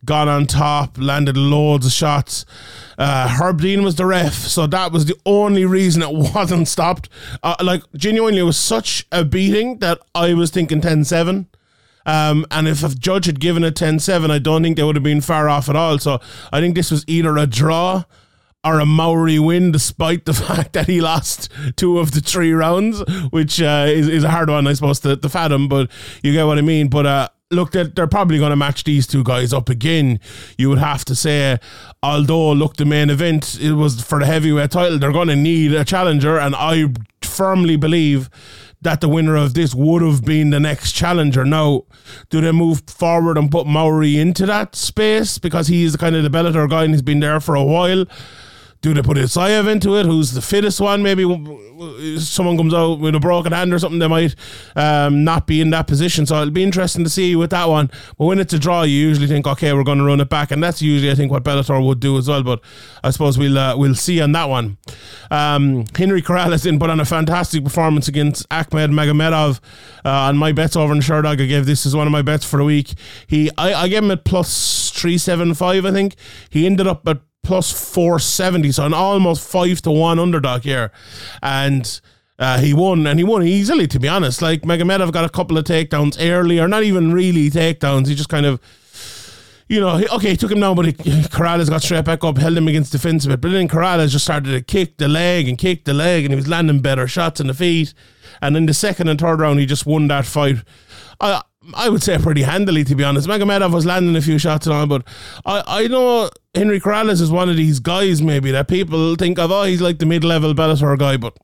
[0.05, 2.45] got on top, landed loads of shots.
[2.97, 7.09] Uh, Herb Dean was the ref, so that was the only reason it wasn't stopped.
[7.43, 11.47] Uh, like genuinely, it was such a beating that I was thinking 10-7.
[12.05, 15.03] Um, and if a judge had given it 10-7, I don't think they would have
[15.03, 15.99] been far off at all.
[15.99, 16.19] So
[16.51, 18.03] I think this was either a draw
[18.63, 23.03] or a Mowry win, despite the fact that he lost two of the three rounds,
[23.29, 25.89] which uh, is, is a hard one, I suppose, to, to fathom, but
[26.23, 26.87] you get what I mean.
[26.87, 30.19] But uh, look, they're, they're probably going to match these two guys up again.
[30.57, 31.59] You would have to say,
[32.03, 35.73] although, look, the main event it was for the heavyweight title, they're going to need
[35.73, 36.85] a challenger, and I
[37.21, 38.29] firmly believe
[38.81, 41.43] that the winner of this would have been the next challenger.
[41.43, 41.83] Now,
[42.29, 46.29] do they move forward and put Mowry into that space because he's kind of the
[46.29, 48.05] Bellator guy and he's been there for a while?
[48.82, 50.05] Do they put Isaev into it?
[50.05, 51.03] Who's the fittest one?
[51.03, 51.23] Maybe
[52.17, 54.36] someone comes out with a broken hand or something, they might
[54.75, 56.25] um, not be in that position.
[56.25, 57.91] So it'll be interesting to see with that one.
[58.17, 60.51] But when it's a draw, you usually think, okay, we're going to run it back,
[60.51, 62.43] and that's usually I think what Bellator would do as well.
[62.43, 62.61] But
[63.03, 64.77] I suppose we'll uh, we'll see on that one.
[65.32, 69.59] Um, Henry Corrales didn't put on a fantastic performance against Ahmed Magomedov
[70.05, 71.41] uh, my bets over in Sherdog.
[71.41, 72.93] I gave this as one of my bets for the week.
[73.27, 75.86] He I, I gave him at plus three seven five.
[75.86, 76.15] I think
[76.49, 80.91] he ended up at plus 470, so an almost 5 to 1 underdog here.
[81.41, 81.99] And
[82.37, 84.41] uh, he won, and he won easily, to be honest.
[84.41, 88.07] Like, Magomedov got a couple of takedowns early, or not even really takedowns.
[88.07, 88.61] He just kind of,
[89.67, 92.57] you know, okay, he took him down, but he, Corrales got straight back up, held
[92.57, 93.41] him against defense a bit.
[93.41, 96.35] But then Corrales just started to kick the leg and kick the leg, and he
[96.35, 97.93] was landing better shots in the feet.
[98.41, 100.57] And in the second and third round, he just won that fight.
[101.19, 101.41] I,
[101.74, 103.28] I would say pretty handily, to be honest.
[103.28, 105.07] Magomedov was landing a few shots and all, but
[105.45, 109.51] I, I know Henry Corrales is one of these guys maybe that people think of.
[109.51, 111.38] Oh, he's like the mid-level Bellator guy, but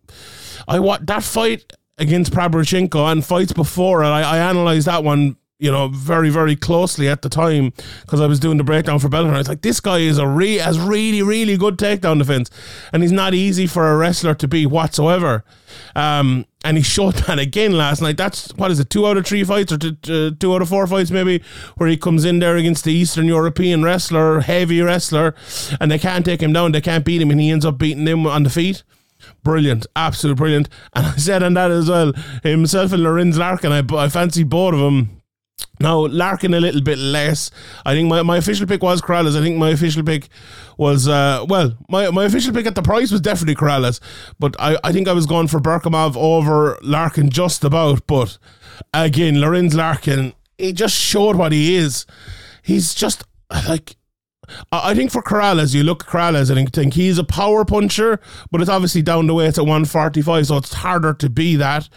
[0.68, 5.38] I want that fight against Praborchenko and fights before, and I, I analysed that one.
[5.58, 9.08] You know, very, very closely at the time because I was doing the breakdown for
[9.08, 9.36] Bellator.
[9.36, 12.52] I was like, this guy is a re- has really, really good takedown defense,
[12.92, 15.46] and he's not easy for a wrestler to beat whatsoever.
[15.96, 18.18] Um, and he showed that again last night.
[18.18, 20.88] That's what is it, two out of three fights or two, two out of four
[20.88, 21.42] fights maybe,
[21.78, 25.36] where he comes in there against the Eastern European wrestler, heavy wrestler,
[25.80, 28.04] and they can't take him down, they can't beat him, and he ends up beating
[28.04, 28.84] them on the feet.
[29.44, 30.70] Brilliant, absolute brilliant.
[30.94, 34.74] And I said on that as well, himself and Lorenz Larkin, I, I fancy both
[34.74, 35.15] of them.
[35.80, 37.52] Now, Larkin a little bit less.
[37.86, 39.38] I think my, my official pick was Corrales.
[39.38, 40.30] I think my official pick
[40.78, 44.00] was, uh, well, my, my official pick at the price was definitely Corrales.
[44.40, 48.08] But I, I think I was going for Berkhamov over Larkin just about.
[48.08, 48.38] But
[48.94, 52.06] again, Lorenz Larkin, he just showed what he is.
[52.62, 53.24] He's just
[53.68, 53.96] like
[54.72, 58.20] I think for Corrales, you look at Corrales and think he's a power puncher,
[58.52, 61.90] but it's obviously down the way it's at 145, so it's harder to be that.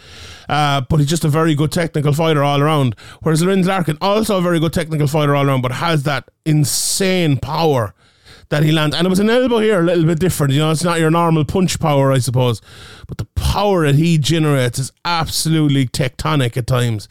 [0.47, 2.95] Uh, but he's just a very good technical fighter all around.
[3.21, 7.37] Whereas Lorenz Larkin, also a very good technical fighter all around, but has that insane
[7.37, 7.93] power
[8.49, 8.95] that he lands.
[8.95, 10.53] And it was an elbow here, a little bit different.
[10.53, 12.61] You know, it's not your normal punch power, I suppose.
[13.07, 17.07] But the power that he generates is absolutely tectonic at times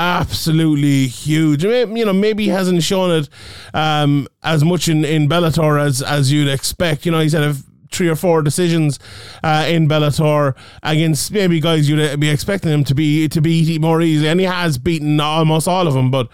[0.00, 1.62] absolutely huge.
[1.62, 3.28] You know, maybe he hasn't shown it
[3.74, 7.04] um, as much in, in Bellator as as you'd expect.
[7.04, 7.54] You know, he's had a
[7.92, 8.98] three or four decisions
[9.42, 14.00] uh, in Bellator against maybe guys you'd be expecting him to be to beat more
[14.00, 16.10] easily, and he has beaten almost all of them.
[16.10, 16.28] But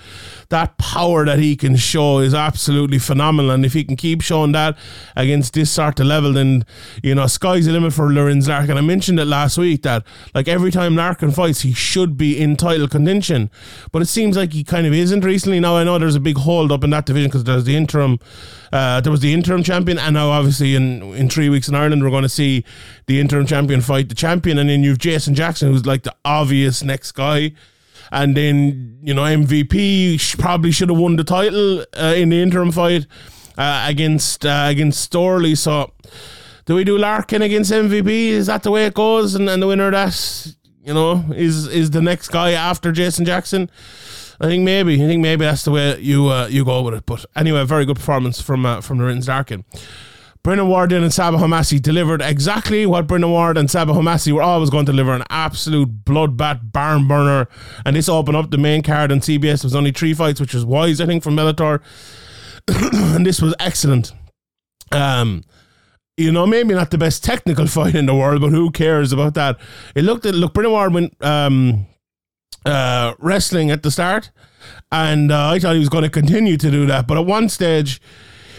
[0.48, 4.52] that power that he can show is absolutely phenomenal, and if he can keep showing
[4.52, 4.76] that
[5.16, 6.64] against this sort of level, then
[7.02, 8.76] you know sky's the limit for Lorenz Larkin.
[8.76, 12.56] I mentioned it last week that like every time Larkin fights, he should be in
[12.56, 13.50] title contention,
[13.92, 15.60] but it seems like he kind of isn't recently.
[15.60, 18.18] Now I know there's a big hold up in that division because there's the interim.
[18.72, 22.02] Uh, there was the interim champion, and now obviously in in three weeks in Ireland
[22.02, 22.64] we're going to see
[23.06, 26.82] the interim champion fight the champion, and then you've Jason Jackson, who's like the obvious
[26.82, 27.52] next guy,
[28.12, 32.72] and then you know MVP probably should have won the title uh, in the interim
[32.72, 33.06] fight
[33.58, 35.56] uh, against uh, against Storley.
[35.56, 35.92] So
[36.66, 38.08] do we do Larkin against MVP?
[38.28, 39.34] Is that the way it goes?
[39.34, 43.70] And, and the winner that, you know, is is the next guy after Jason Jackson?
[44.40, 44.94] I think maybe.
[45.02, 47.06] I think maybe that's the way you uh, you go with it.
[47.06, 49.64] But anyway, very good performance from uh, from Lorenz Larkin.
[50.46, 54.70] Brennan Ward and Sabah Homasi delivered exactly what Brennan Ward and Sabah Homasi were always
[54.70, 57.48] going to deliver an absolute bloodbath barn burner.
[57.84, 59.54] And this opened up the main card on CBS.
[59.54, 61.82] It was only three fights, which was wise, I think, from Bellator.
[62.68, 64.12] and this was excellent.
[64.92, 65.42] Um,
[66.16, 69.34] you know, maybe not the best technical fight in the world, but who cares about
[69.34, 69.58] that?
[69.96, 71.88] It looked at look, Brennan Ward went um,
[72.64, 74.30] uh, wrestling at the start,
[74.92, 77.08] and uh, I thought he was going to continue to do that.
[77.08, 78.00] But at one stage,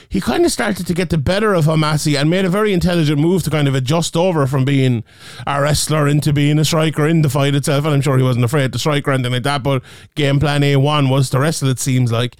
[0.10, 3.20] he kind of started to get the better of Homasi and made a very intelligent
[3.20, 5.03] move to kind of adjust over from being
[5.45, 7.86] a wrestler into being a striker in the fight itself.
[7.86, 9.84] And I'm sure he wasn't afraid to strike or anything like that, but
[10.16, 12.36] game plan A1 was to wrestle, it seems like.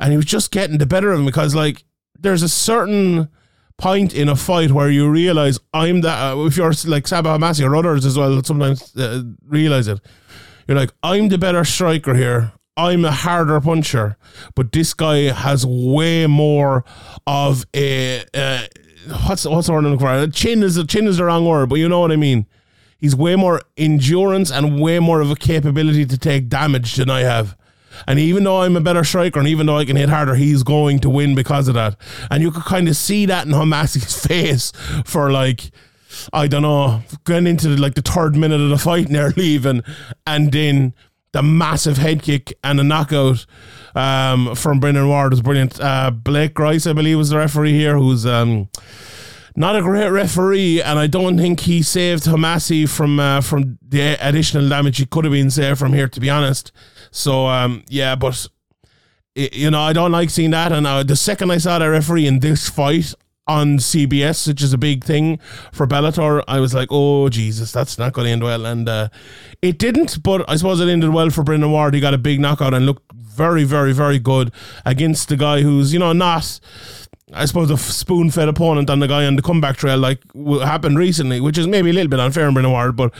[0.00, 1.84] And he was just getting the better of him because, like,
[2.18, 3.28] there's a certain
[3.78, 7.64] point in a fight where you realize I'm that, uh, if you're like Sabah Homasi
[7.66, 10.00] or others as well, sometimes uh, realize it.
[10.66, 12.52] You're like, I'm the better striker here.
[12.78, 14.16] I'm a harder puncher,
[14.54, 16.84] but this guy has way more
[17.26, 18.66] of a uh,
[19.26, 20.26] what's what's the word I'm looking for?
[20.28, 22.46] Chin is a chin is the wrong word, but you know what I mean.
[22.96, 27.20] He's way more endurance and way more of a capability to take damage than I
[27.20, 27.56] have.
[28.06, 30.62] And even though I'm a better striker and even though I can hit harder, he's
[30.62, 31.96] going to win because of that.
[32.30, 34.72] And you could kind of see that in Homasi's face
[35.04, 35.72] for like
[36.32, 39.82] I don't know, going into like the third minute of the fight and they're leaving,
[40.26, 40.94] and then
[41.32, 43.46] the massive head kick and a knockout
[43.94, 45.80] um, from Brennan Ward was brilliant.
[45.80, 48.68] Uh, Blake Grice, I believe, was the referee here, who's um,
[49.56, 54.16] not a great referee, and I don't think he saved Homasi from uh, from the
[54.20, 56.72] additional damage he could have been saved from here, to be honest.
[57.10, 58.46] So um, yeah, but
[59.34, 60.72] you know I don't like seeing that.
[60.72, 63.14] And uh, the second I saw that referee in this fight
[63.48, 65.38] on CBS, which is a big thing
[65.72, 69.08] for Bellator, I was like, oh Jesus, that's not going to end well, and uh,
[69.62, 70.22] it didn't.
[70.22, 71.94] But I suppose it ended well for Brennan Ward.
[71.94, 74.52] He got a big knockout and looked very, very, very good
[74.84, 76.60] against the guy who's you know not.
[77.32, 80.66] I suppose a spoon fed opponent on the guy on the comeback trail, like what
[80.66, 83.12] happened recently, which is maybe a little bit unfair in Brennan Ward, but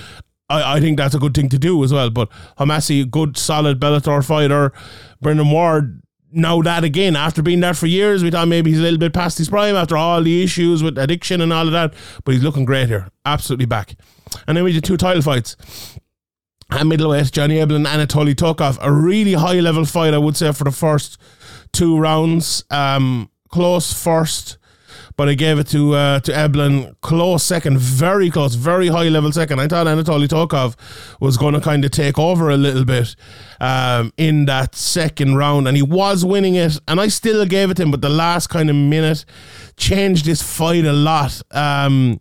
[0.48, 2.10] I, I think that's a good thing to do as well.
[2.10, 4.72] But Homasi, good, solid Bellator fighter.
[5.20, 8.82] Brennan Ward, now that again, after being there for years, we thought maybe he's a
[8.82, 11.94] little bit past his prime after all the issues with addiction and all of that,
[12.24, 13.08] but he's looking great here.
[13.24, 13.96] Absolutely back.
[14.46, 15.56] And then we did two title fights.
[16.70, 20.64] At middleweight, Johnny Eblin, Anatoly Tokov, a really high level fight, I would say, for
[20.64, 21.16] the first
[21.72, 22.62] two rounds.
[22.70, 24.57] Um, close first,
[25.18, 26.94] but I gave it to uh, to Eblin.
[27.00, 29.58] Close second, very close, very high level second.
[29.58, 30.76] I thought Anatoly Tokov
[31.20, 33.16] was going to kind of take over a little bit
[33.60, 36.78] um, in that second round, and he was winning it.
[36.86, 39.24] And I still gave it to him, but the last kind of minute
[39.76, 41.42] changed this fight a lot.
[41.50, 42.20] Um,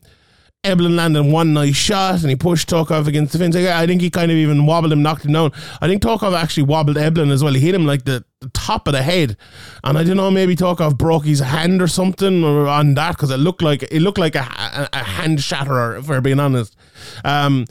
[0.63, 3.55] Eblin landed one nice shot and he pushed Tokov against the fence.
[3.55, 5.51] I think he kind of even wobbled him, knocked him down.
[5.81, 7.53] I think Tokov actually wobbled Eblin as well.
[7.53, 9.37] He hit him like the, the top of the head,
[9.83, 13.37] and I don't know maybe Tokov broke his hand or something on that because it
[13.37, 16.75] looked like it looked like a, a, a hand shatterer if we're being honest.
[17.23, 17.65] Um,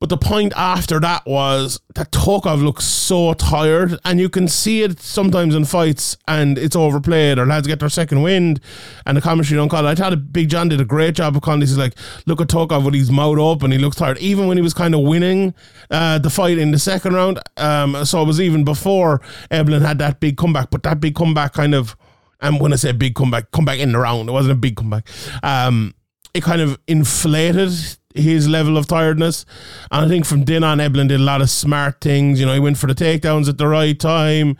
[0.00, 4.82] but the point after that was that Tokov looks so tired, and you can see
[4.82, 8.60] it sometimes in fights, and it's overplayed, or lads get their second wind,
[9.06, 9.90] and the commentary don't call it.
[9.90, 11.70] I thought Big John did a great job of calling this.
[11.70, 11.94] He's like,
[12.26, 14.94] look at Tokov with his mouth and he looks tired, even when he was kind
[14.94, 15.54] of winning
[15.90, 17.40] uh, the fight in the second round.
[17.56, 19.20] Um, so it was even before
[19.50, 21.96] Eblin had that big comeback, but that big comeback kind of,
[22.40, 25.08] and when I say big comeback, comeback in the round, it wasn't a big comeback.
[25.42, 25.94] Um,
[26.34, 27.72] it kind of inflated
[28.18, 29.44] his level of tiredness.
[29.90, 32.40] And I think from then on, Eblin did a lot of smart things.
[32.40, 34.56] You know, he went for the takedowns at the right time.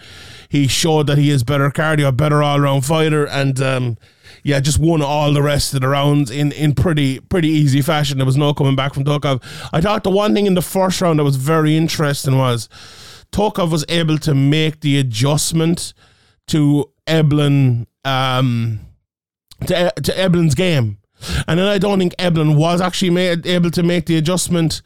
[0.48, 3.98] He showed that he is better cardio, a better all round fighter, and um,
[4.42, 8.18] yeah, just won all the rest of the rounds in, in pretty pretty easy fashion.
[8.18, 9.42] There was no coming back from Tokov.
[9.72, 12.68] I thought the one thing in the first round that was very interesting was
[13.32, 15.92] Tokov was able to make the adjustment
[16.48, 18.80] to Eblin um,
[19.66, 20.97] to, to Eblin's game.
[21.46, 24.82] And then I don't think Eblin was actually made, able to make the adjustment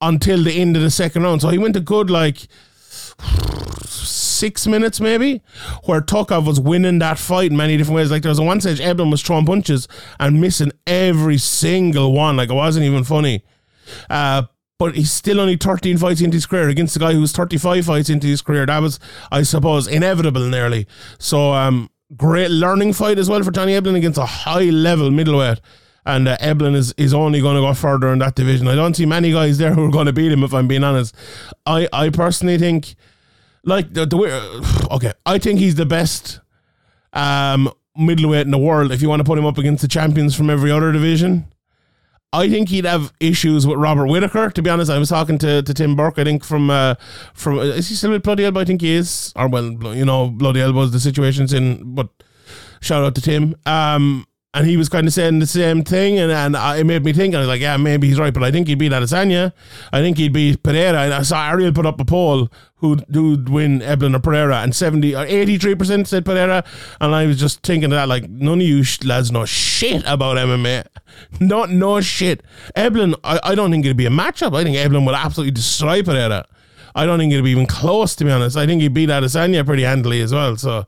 [0.00, 1.42] until the end of the second round.
[1.42, 2.48] So he went a good like
[3.86, 5.42] six minutes maybe,
[5.84, 8.10] where Tokov was winning that fight in many different ways.
[8.10, 9.86] Like there was a one stage Eblin was throwing punches
[10.18, 12.36] and missing every single one.
[12.36, 13.44] Like it wasn't even funny.
[14.08, 14.44] Uh,
[14.78, 17.84] but he's still only 13 fights into his career against the guy who was 35
[17.84, 18.64] fights into his career.
[18.64, 18.98] That was,
[19.30, 20.86] I suppose, inevitable nearly.
[21.18, 25.60] So, um, great learning fight as well for Johnny Eblin against a high level middleweight.
[26.06, 28.66] And uh, Eblin is, is only going to go further in that division.
[28.68, 30.82] I don't see many guys there who are going to beat him, if I'm being
[30.82, 31.14] honest.
[31.66, 32.94] I, I personally think,
[33.64, 34.32] like, the, the way,
[34.90, 36.40] okay, I think he's the best
[37.12, 40.34] um, middleweight in the world if you want to put him up against the champions
[40.34, 41.46] from every other division.
[42.32, 44.50] I think he'd have issues with Robert Whitaker.
[44.50, 46.18] To be honest, I was talking to, to Tim Burke.
[46.18, 46.94] I think from uh,
[47.34, 48.60] from is he still with Bloody Elbow?
[48.60, 49.32] I think he is.
[49.34, 50.92] Or well, you know, Bloody Elbows.
[50.92, 51.94] The situation's in.
[51.94, 52.08] But
[52.80, 53.56] shout out to Tim.
[53.66, 57.04] Um, and he was kind of saying the same thing, and, and I, it made
[57.04, 57.36] me think.
[57.36, 59.52] I was like, yeah, maybe he's right, but I think he'd beat Adesanya.
[59.92, 61.02] I think he'd beat Pereira.
[61.02, 64.74] And I saw Ariel put up a poll who'd, who'd win Eblin or Pereira, and
[64.74, 66.64] 70 uh, or 83% said Pereira.
[67.00, 70.84] And I was just thinking that, like, none of you lads know shit about MMA.
[71.38, 72.42] Not no shit.
[72.76, 74.56] Eblin, I, I don't think it'd be a matchup.
[74.56, 76.44] I think Eblin would absolutely destroy Pereira.
[76.94, 78.56] I don't think it'd be even close, to be honest.
[78.56, 80.56] I think he beat Adesanya pretty handily as well.
[80.56, 80.86] So,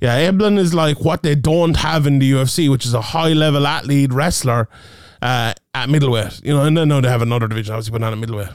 [0.00, 3.32] yeah, Eblin is like what they don't have in the UFC, which is a high
[3.32, 4.68] level athlete wrestler
[5.22, 6.40] uh, at middleweight.
[6.44, 8.48] You know, and then now they have another division, obviously, but not at middleweight.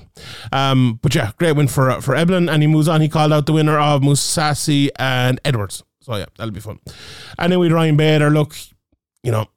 [0.51, 3.01] Um, but yeah, great win for for Eblin, and he moves on.
[3.01, 5.83] He called out the winner of Mousasi and Edwards.
[6.01, 6.79] So yeah, that'll be fun.
[7.37, 8.55] And then with Ryan Bader, look,
[9.23, 9.47] you know,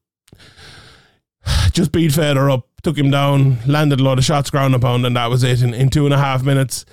[1.72, 5.16] just beat Fedor up, took him down, landed a lot of shots ground pound, and
[5.16, 6.85] that was it in, in two and a half minutes.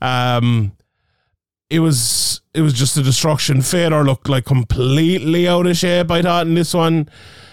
[0.00, 0.72] Um,
[1.68, 3.62] it was it was just a destruction.
[3.62, 6.10] Fedor looked like completely out of shape.
[6.10, 7.08] I thought in this one,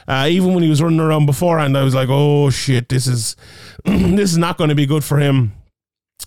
[0.08, 3.36] uh, even when he was running around beforehand, I was like, "Oh shit, this is
[3.86, 5.54] this is not going to be good for him."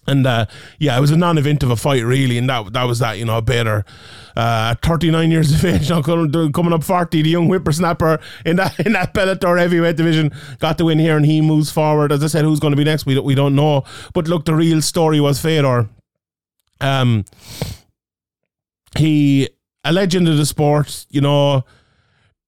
[0.07, 0.47] And uh,
[0.79, 3.19] yeah, it was a non-event of a fight, really, and that that was that.
[3.19, 3.85] You know, Bader,
[4.37, 8.93] uh, 39 years of age, now coming, up 40, the young whippersnapper in that in
[8.95, 12.13] that Bellator heavyweight division, got the win here, and he moves forward.
[12.13, 13.07] As I said, who's going to be next?
[13.07, 13.85] We don't, we don't know.
[14.15, 15.89] But look, the real story was Fedor.
[16.81, 17.25] Um,
[18.97, 19.49] he
[19.85, 21.65] a legend of the sport, you know.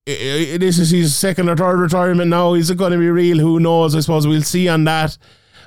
[0.07, 2.55] this is his second or third retirement now.
[2.55, 3.39] Is it going to be real?
[3.39, 3.95] Who knows?
[3.95, 5.17] I suppose we'll see on that.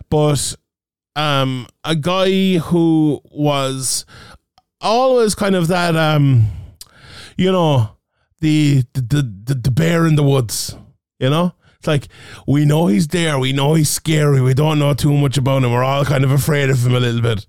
[0.10, 0.56] But
[1.16, 4.06] um, a guy who was
[4.82, 6.48] always kind of that, um,
[7.38, 7.92] you know,
[8.42, 10.76] the the the, the bear in the woods.
[11.20, 12.08] You know, it's like
[12.46, 13.40] we know he's there.
[13.40, 14.42] We know he's scary.
[14.42, 15.72] We don't know too much about him.
[15.72, 17.46] We're all kind of afraid of him a little bit.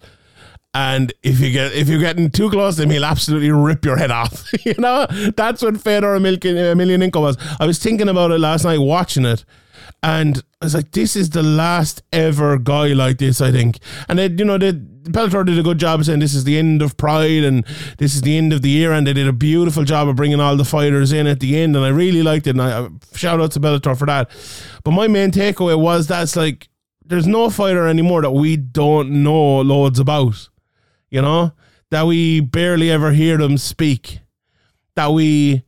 [0.72, 3.96] And if you get if you're getting too close to him, he'll absolutely rip your
[3.96, 4.44] head off.
[4.66, 7.38] you know, that's what Fedor Emelianenko was.
[7.58, 9.44] I was thinking about it last night, watching it,
[10.06, 13.78] and I was like, "This is the last ever guy like this." I think,
[14.08, 16.80] and then you know, the Bellator did a good job saying this is the end
[16.80, 17.66] of Pride and
[17.98, 20.40] this is the end of the year, and they did a beautiful job of bringing
[20.40, 22.50] all the fighters in at the end, and I really liked it.
[22.50, 24.30] And I, I shout out to Bellator for that.
[24.84, 26.68] But my main takeaway was that's like,
[27.04, 30.48] there's no fighter anymore that we don't know loads about
[31.10, 31.52] you know,
[31.90, 34.20] that we barely ever hear them speak,
[34.96, 35.64] that we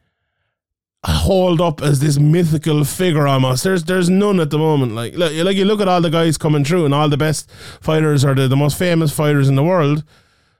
[1.04, 3.64] hold up as this mythical figure almost.
[3.64, 4.92] There's there's none at the moment.
[4.92, 7.50] Like look, like you look at all the guys coming through and all the best
[7.80, 10.04] fighters are the, the most famous fighters in the world.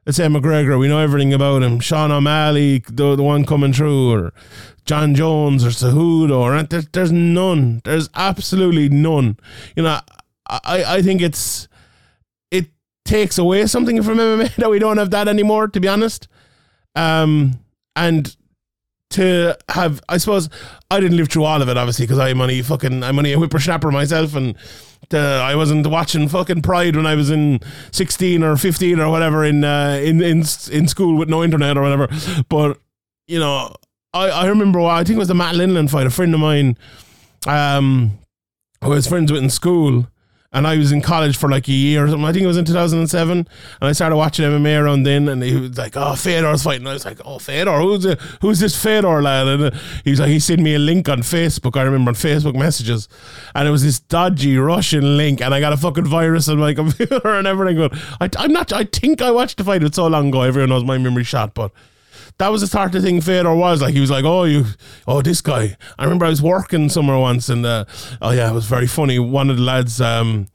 [0.06, 1.80] Let's say McGregor, we know everything about him.
[1.80, 4.32] Sean O'Malley, the, the one coming through, or
[4.86, 7.82] Jon Jones or Cejudo, or there's, there's none.
[7.84, 9.36] There's absolutely none.
[9.76, 10.00] You know,
[10.48, 11.68] I, I think it's
[12.50, 12.68] it
[13.04, 16.26] takes away something from MMA that we don't have that anymore, to be honest.
[16.94, 17.60] Um,
[17.94, 18.34] and
[19.10, 20.48] to have, I suppose,
[20.90, 23.38] I didn't live through all of it, obviously, because I'm only fucking, I'm only a
[23.38, 24.56] whippersnapper myself, and
[25.12, 27.60] uh, I wasn't watching fucking Pride when I was in
[27.92, 30.38] 16 or 15 or whatever in uh, in in
[30.70, 32.08] in school with no internet or whatever.
[32.48, 32.78] But
[33.26, 33.74] you know,
[34.12, 36.06] I I remember, I think it was the Matt Lindland fight.
[36.06, 36.76] A friend of mine,
[37.46, 38.18] um,
[38.82, 40.06] who I was friends with in school
[40.50, 42.24] and I was in college for like a year or something.
[42.24, 43.38] I think it was in 2007.
[43.38, 43.46] And
[43.80, 45.28] I started watching MMA around then.
[45.28, 46.82] And he was like, oh, Fedor's fighting.
[46.82, 47.78] And I was like, oh, Fedor?
[47.78, 48.18] Who's, it?
[48.40, 49.46] who's this Fedor lad?
[49.46, 49.70] And uh,
[50.04, 51.78] he was like, he sent me a link on Facebook.
[51.78, 53.10] I remember on Facebook messages.
[53.54, 55.42] And it was this dodgy Russian link.
[55.42, 57.76] And I got a fucking virus on my computer and everything.
[57.76, 59.82] But I, I'm not, I think I watched the fight.
[59.82, 60.40] It's so long ago.
[60.40, 61.52] Everyone knows my memory shot.
[61.52, 61.72] But
[62.38, 63.94] that was the sort of thing Fedor was like.
[63.94, 64.64] He was like, "Oh, you,
[65.06, 67.84] oh, this guy." I remember I was working somewhere once, and uh,
[68.22, 69.18] oh yeah, it was very funny.
[69.18, 70.46] One of the lads, um,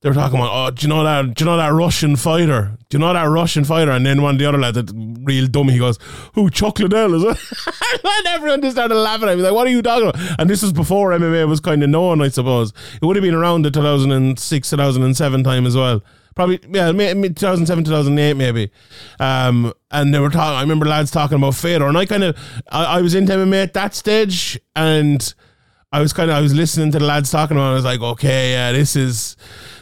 [0.00, 1.34] they were talking about, "Oh, do you know that?
[1.34, 2.76] Do you know that Russian fighter?
[2.88, 4.90] Do you know that Russian fighter?" And then one of the other lads, that
[5.22, 5.98] real dummy, he goes,
[6.34, 6.50] "Who?
[6.50, 9.80] Chuck Liddell is it?" and everyone just started laughing at me, like, "What are you
[9.80, 12.72] talking about?" And this was before MMA was kind of known, I suppose.
[13.00, 16.02] It would have been around the 2006, 2007 time as well
[16.34, 18.70] probably yeah, may- may- 2007, 2008 maybe.
[19.20, 20.56] Um, and they were talking.
[20.56, 22.36] I remember lads talking about Fedor, and I kind of
[22.70, 25.34] I, I was into MMA at that stage, and
[25.92, 27.68] I was kind of I was listening to the lads talking about.
[27.68, 27.72] it.
[27.72, 29.36] I was like, okay, yeah, this is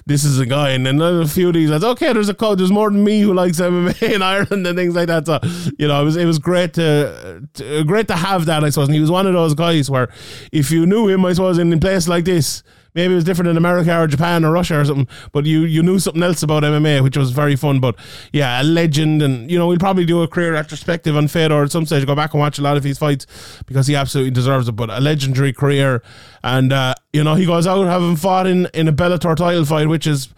[0.07, 1.85] this is a guy, and then a few of these lads.
[1.85, 4.97] Okay, there's a co- there's more than me who likes MMA in Ireland and things
[4.97, 5.27] like that.
[5.27, 5.39] So
[5.79, 8.65] you know, it was it was great to, to great to have that.
[8.65, 10.09] I suppose, and he was one of those guys where
[10.51, 13.49] if you knew him, I suppose, in a place like this maybe it was different
[13.49, 16.63] in America or Japan or Russia or something, but you you knew something else about
[16.63, 17.81] MMA, which was very fun.
[17.81, 17.97] But
[18.33, 21.73] yeah, a legend, and you know we'll probably do a career retrospective on Fedor at
[21.73, 22.07] some stage.
[22.07, 23.27] Go back and watch a lot of his fights
[23.67, 24.73] because he absolutely deserves it.
[24.73, 26.03] But a legendary career,
[26.43, 29.89] and uh, you know he goes out having fought in in a Bellator title fight,
[29.89, 30.29] which is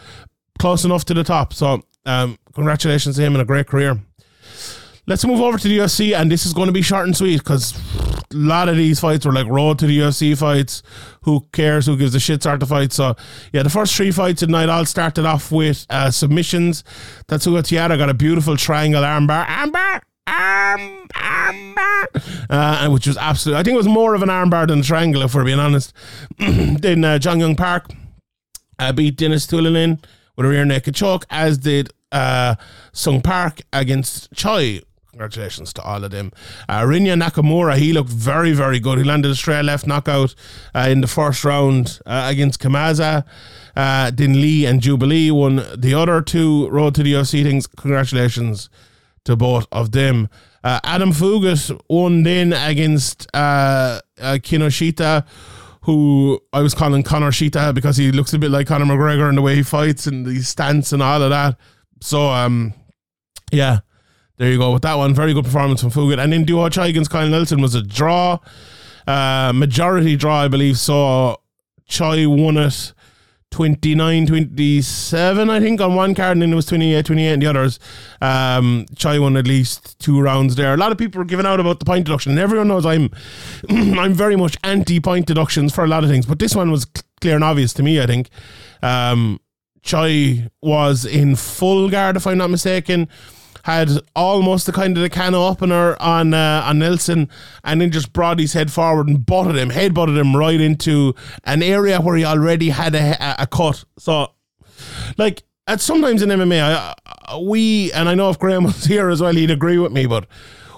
[0.58, 1.52] close enough to the top.
[1.52, 4.00] So um, congratulations to him and a great career.
[5.06, 7.38] Let's move over to the UFC, and this is going to be short and sweet
[7.38, 7.72] because
[8.34, 10.82] lot of these fights were like road to the UFC fights.
[11.22, 11.86] Who cares?
[11.86, 12.42] Who gives a shit?
[12.42, 12.92] Start the fight.
[12.92, 13.14] So
[13.52, 16.84] yeah, the first three fights tonight all started off with uh, submissions.
[17.28, 23.60] Tatsuya Taira got a beautiful triangle armbar, armbar, arm, armbar, uh, which was absolutely.
[23.60, 25.92] I think it was more of an armbar than a triangle, if we're being honest.
[26.38, 27.86] then uh, Jong Young Park
[28.78, 30.02] uh, beat Dennis Tulinin
[30.36, 32.54] with a rear naked choke, as did uh,
[32.92, 34.80] Sung Park against Choi.
[35.12, 36.32] Congratulations to all of them.
[36.70, 38.96] Uh, Rinya Nakamura, he looked very, very good.
[38.96, 40.34] He landed a straight left knockout
[40.74, 43.24] uh, in the first round uh, against Kamaza.
[43.76, 47.66] Uh, Lee and Jubli won the other two Road to the UFC things.
[47.66, 48.70] Congratulations
[49.24, 50.30] to both of them.
[50.64, 55.26] Uh, Adam Fugitt won then against uh, uh, Kinoshita,
[55.82, 59.34] who I was calling Conor Shita because he looks a bit like Conor McGregor in
[59.34, 61.58] the way he fights and his stance and all of that.
[62.00, 62.72] So, um,
[63.50, 63.80] yeah,
[64.42, 65.14] there you go with that one.
[65.14, 66.18] Very good performance from Fugitt.
[66.18, 68.40] And then Duo Chai against Kyle Nelson was a draw,
[69.06, 70.78] uh, majority draw, I believe.
[70.78, 71.40] So
[71.86, 72.92] Chai won it
[73.52, 77.46] 29 27, I think, on one card, and then it was 28 28 in the
[77.46, 77.78] others.
[78.20, 80.74] Um, Chai won at least two rounds there.
[80.74, 83.10] A lot of people were giving out about the point deduction, and everyone knows I'm
[83.70, 86.84] I'm very much anti point deductions for a lot of things, but this one was
[87.20, 88.28] clear and obvious to me, I think.
[88.82, 89.38] Um,
[89.82, 93.08] Chai was in full guard, if I'm not mistaken.
[93.62, 97.28] Had almost the kind of the can opener on uh, on Nelson,
[97.64, 101.14] and then just brought his head forward and butted him, head butted him right into
[101.44, 103.84] an area where he already had a, a, cut.
[103.98, 104.32] So,
[105.16, 106.94] like, at sometimes in MMA, I,
[107.28, 110.06] I, we and I know if Graham was here as well, he'd agree with me,
[110.06, 110.26] but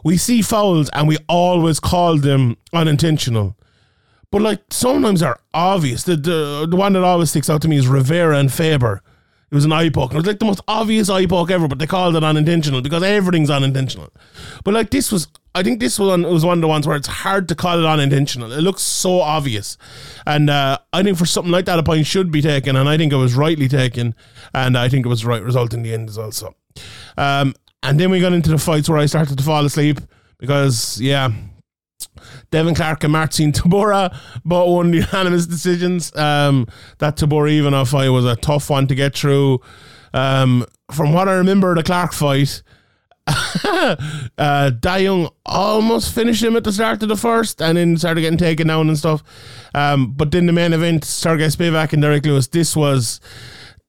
[0.05, 3.57] we see fouls and we always call them unintentional.
[4.30, 6.03] But like sometimes they're obvious.
[6.03, 9.01] The, the the one that always sticks out to me is Rivera and Faber.
[9.55, 10.12] It was an eye poke.
[10.12, 13.05] It was like the most obvious eye poke ever, but they called it unintentional because
[13.05, 14.12] everything's unintentional.
[14.64, 17.07] But like this was, I think this one was one of the ones where it's
[17.07, 18.50] hard to call it unintentional.
[18.50, 19.78] It looks so obvious,
[20.26, 22.96] and uh, I think for something like that, a point should be taken, and I
[22.96, 24.16] think it was rightly taken,
[24.52, 26.32] and I think it was the right result in the end as well.
[26.32, 26.57] So,
[27.16, 30.00] um, and then we got into the fights where I started to fall asleep
[30.38, 31.30] because yeah.
[32.55, 36.14] Devin Clark and Marcin Tybura both won unanimous decisions.
[36.14, 39.61] Um, that Tabora Ivanov fight was a tough one to get through.
[40.12, 42.62] Um, from what I remember, the Clark fight,
[43.26, 48.20] uh, Da Young almost finished him at the start of the first and then started
[48.20, 49.24] getting taken down and stuff.
[49.74, 53.20] Um, but then the main event, Sergey Spivak and Derrick Lewis, this was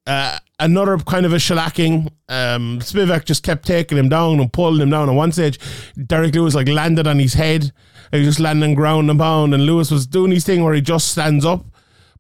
[0.08, 2.08] uh, another kind of a shellacking.
[2.30, 5.08] Um, Spivak just kept taking him down and pulling him down.
[5.08, 5.60] At one stage,
[6.04, 7.72] Derrick Lewis like landed on his head.
[8.12, 10.82] He was just landing ground and pound, and Lewis was doing his thing where he
[10.82, 11.66] just stands up.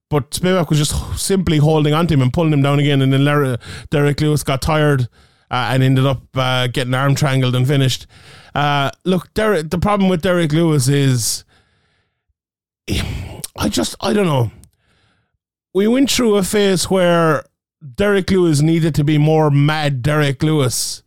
[0.09, 3.01] But Spivak was just simply holding onto him and pulling him down again.
[3.01, 3.57] And then
[3.89, 5.09] Derrick Lewis got tired
[5.49, 8.07] uh, and ended up uh, getting arm triangled and finished.
[8.53, 11.43] Uh, look, Derrick, the problem with Derrick Lewis is,
[12.89, 14.51] I just, I don't know.
[15.73, 17.45] We went through a phase where
[17.95, 21.03] Derrick Lewis needed to be more mad Derrick Lewis.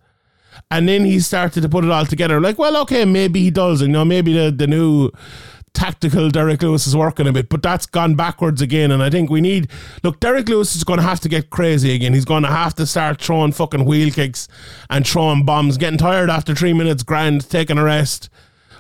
[0.70, 2.40] And then he started to put it all together.
[2.40, 3.80] Like, well, okay, maybe he does.
[3.80, 5.10] You know, maybe the, the new
[5.72, 8.90] tactical Derrick Lewis is working a bit, but that's gone backwards again.
[8.90, 9.70] And I think we need
[10.02, 12.14] look, Derrick Lewis is going to have to get crazy again.
[12.14, 14.48] He's going to have to start throwing fucking wheel kicks
[14.90, 18.28] and throwing bombs, getting tired after three minutes, grand, taking a rest.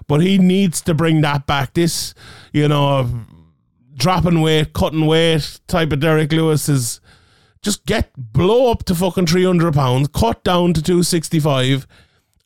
[0.06, 1.74] But he needs to bring that back.
[1.74, 2.14] This,
[2.52, 3.08] you know,
[3.94, 7.00] dropping weight, cutting weight type of Derrick Lewis is
[7.68, 11.86] just get blow up to fucking 300 pounds, cut down to 265,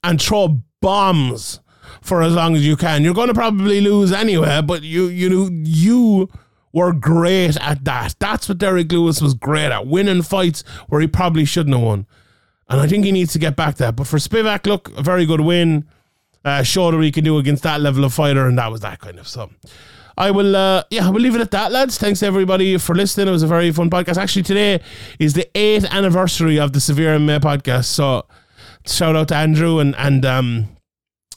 [0.02, 1.60] and throw bombs
[2.00, 3.04] for as long as you can.
[3.04, 6.28] You're going to probably lose anyway, but you you know you
[6.72, 8.16] were great at that.
[8.18, 12.06] That's what Derrick Lewis was great at, winning fights where he probably shouldn't have won.
[12.68, 13.92] And I think he needs to get back there.
[13.92, 15.86] But for Spivak, look, a very good win.
[16.44, 18.98] Uh, showed what he can do against that level of fighter, and that was that
[18.98, 19.50] kind of so.
[20.16, 21.98] I will, uh, yeah, I will leave it at that, lads.
[21.98, 23.28] Thanks everybody for listening.
[23.28, 24.16] It was a very fun podcast.
[24.16, 24.80] Actually, today
[25.18, 27.86] is the eighth anniversary of the Severe MMA podcast.
[27.86, 28.26] So,
[28.86, 30.76] shout out to Andrew and and um,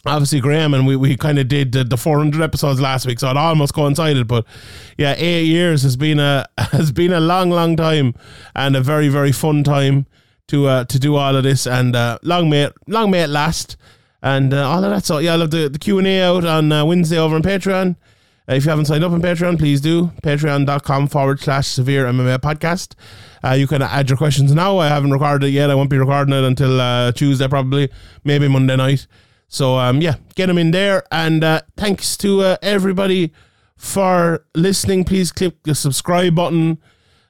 [0.05, 3.29] obviously Graham, and we, we kind of did the, the 400 episodes last week, so
[3.29, 4.27] it almost coincided.
[4.27, 4.45] But
[4.97, 8.13] yeah, eight years has been a has been a long, long time,
[8.55, 10.05] and a very, very fun time
[10.47, 11.65] to uh, to do all of this.
[11.65, 13.77] And uh, long may it, long may it last,
[14.21, 15.05] and uh, all of that.
[15.05, 17.43] So yeah, I love the the Q and A out on uh, Wednesday over on
[17.43, 17.95] Patreon.
[18.47, 20.11] If you haven't signed up on Patreon, please do.
[20.21, 22.93] Patreon.com forward slash severe MMA podcast.
[23.43, 24.77] Uh, you can add your questions now.
[24.77, 25.71] I haven't recorded it yet.
[25.71, 27.89] I won't be recording it until uh, Tuesday, probably,
[28.23, 29.07] maybe Monday night.
[29.47, 31.03] So, um, yeah, get them in there.
[31.11, 33.33] And uh, thanks to uh, everybody
[33.77, 35.05] for listening.
[35.05, 36.77] Please click the subscribe button.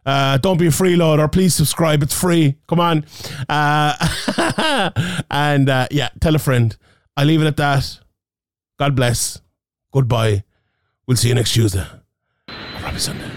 [0.05, 1.32] Uh, don't be a freeloader.
[1.32, 2.03] Please subscribe.
[2.03, 2.55] It's free.
[2.68, 3.05] Come on.
[3.49, 4.91] Uh,
[5.32, 6.76] and uh, yeah, tell a friend.
[7.18, 7.99] I leave it at that.
[8.78, 9.41] God bless.
[9.93, 10.43] Goodbye.
[11.08, 11.86] We'll see you next Tuesday.
[12.49, 13.30] Or probably Sunday.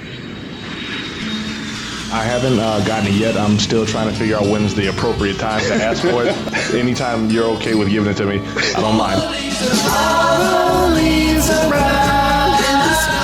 [2.10, 3.36] I haven't uh, gotten it yet.
[3.36, 6.34] I'm still trying to figure out when's the appropriate time to ask for it.
[6.74, 9.20] Anytime you're okay with giving it to me, I don't mind.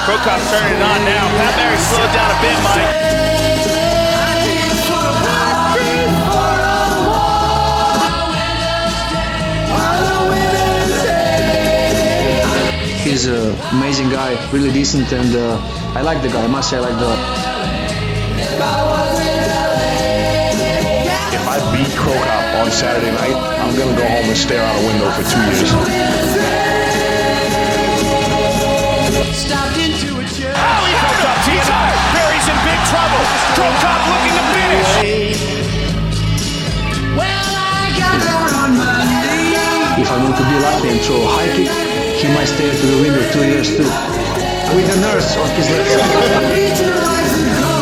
[0.05, 1.25] Cro Cop's turning it on now.
[1.41, 3.24] Pat Barry slowed down a bit, Mike.
[13.15, 15.55] He's an amazing guy, really decent, and uh,
[15.95, 16.43] I like the guy.
[16.43, 17.15] I must say, I like the.
[21.31, 24.83] If I beat Cro Cop on Saturday night, I'm gonna go home and stare out
[24.83, 25.71] a window for two years.
[30.51, 31.95] Holy Cro Cop tees up.
[32.19, 33.23] Barry's in big trouble.
[33.55, 35.55] Cro Cop looking to finish.
[39.97, 41.71] If I want to be lucky and throw a high kick,
[42.19, 43.89] he might stare at the window two years too.
[44.75, 47.74] With the nurse on his legs.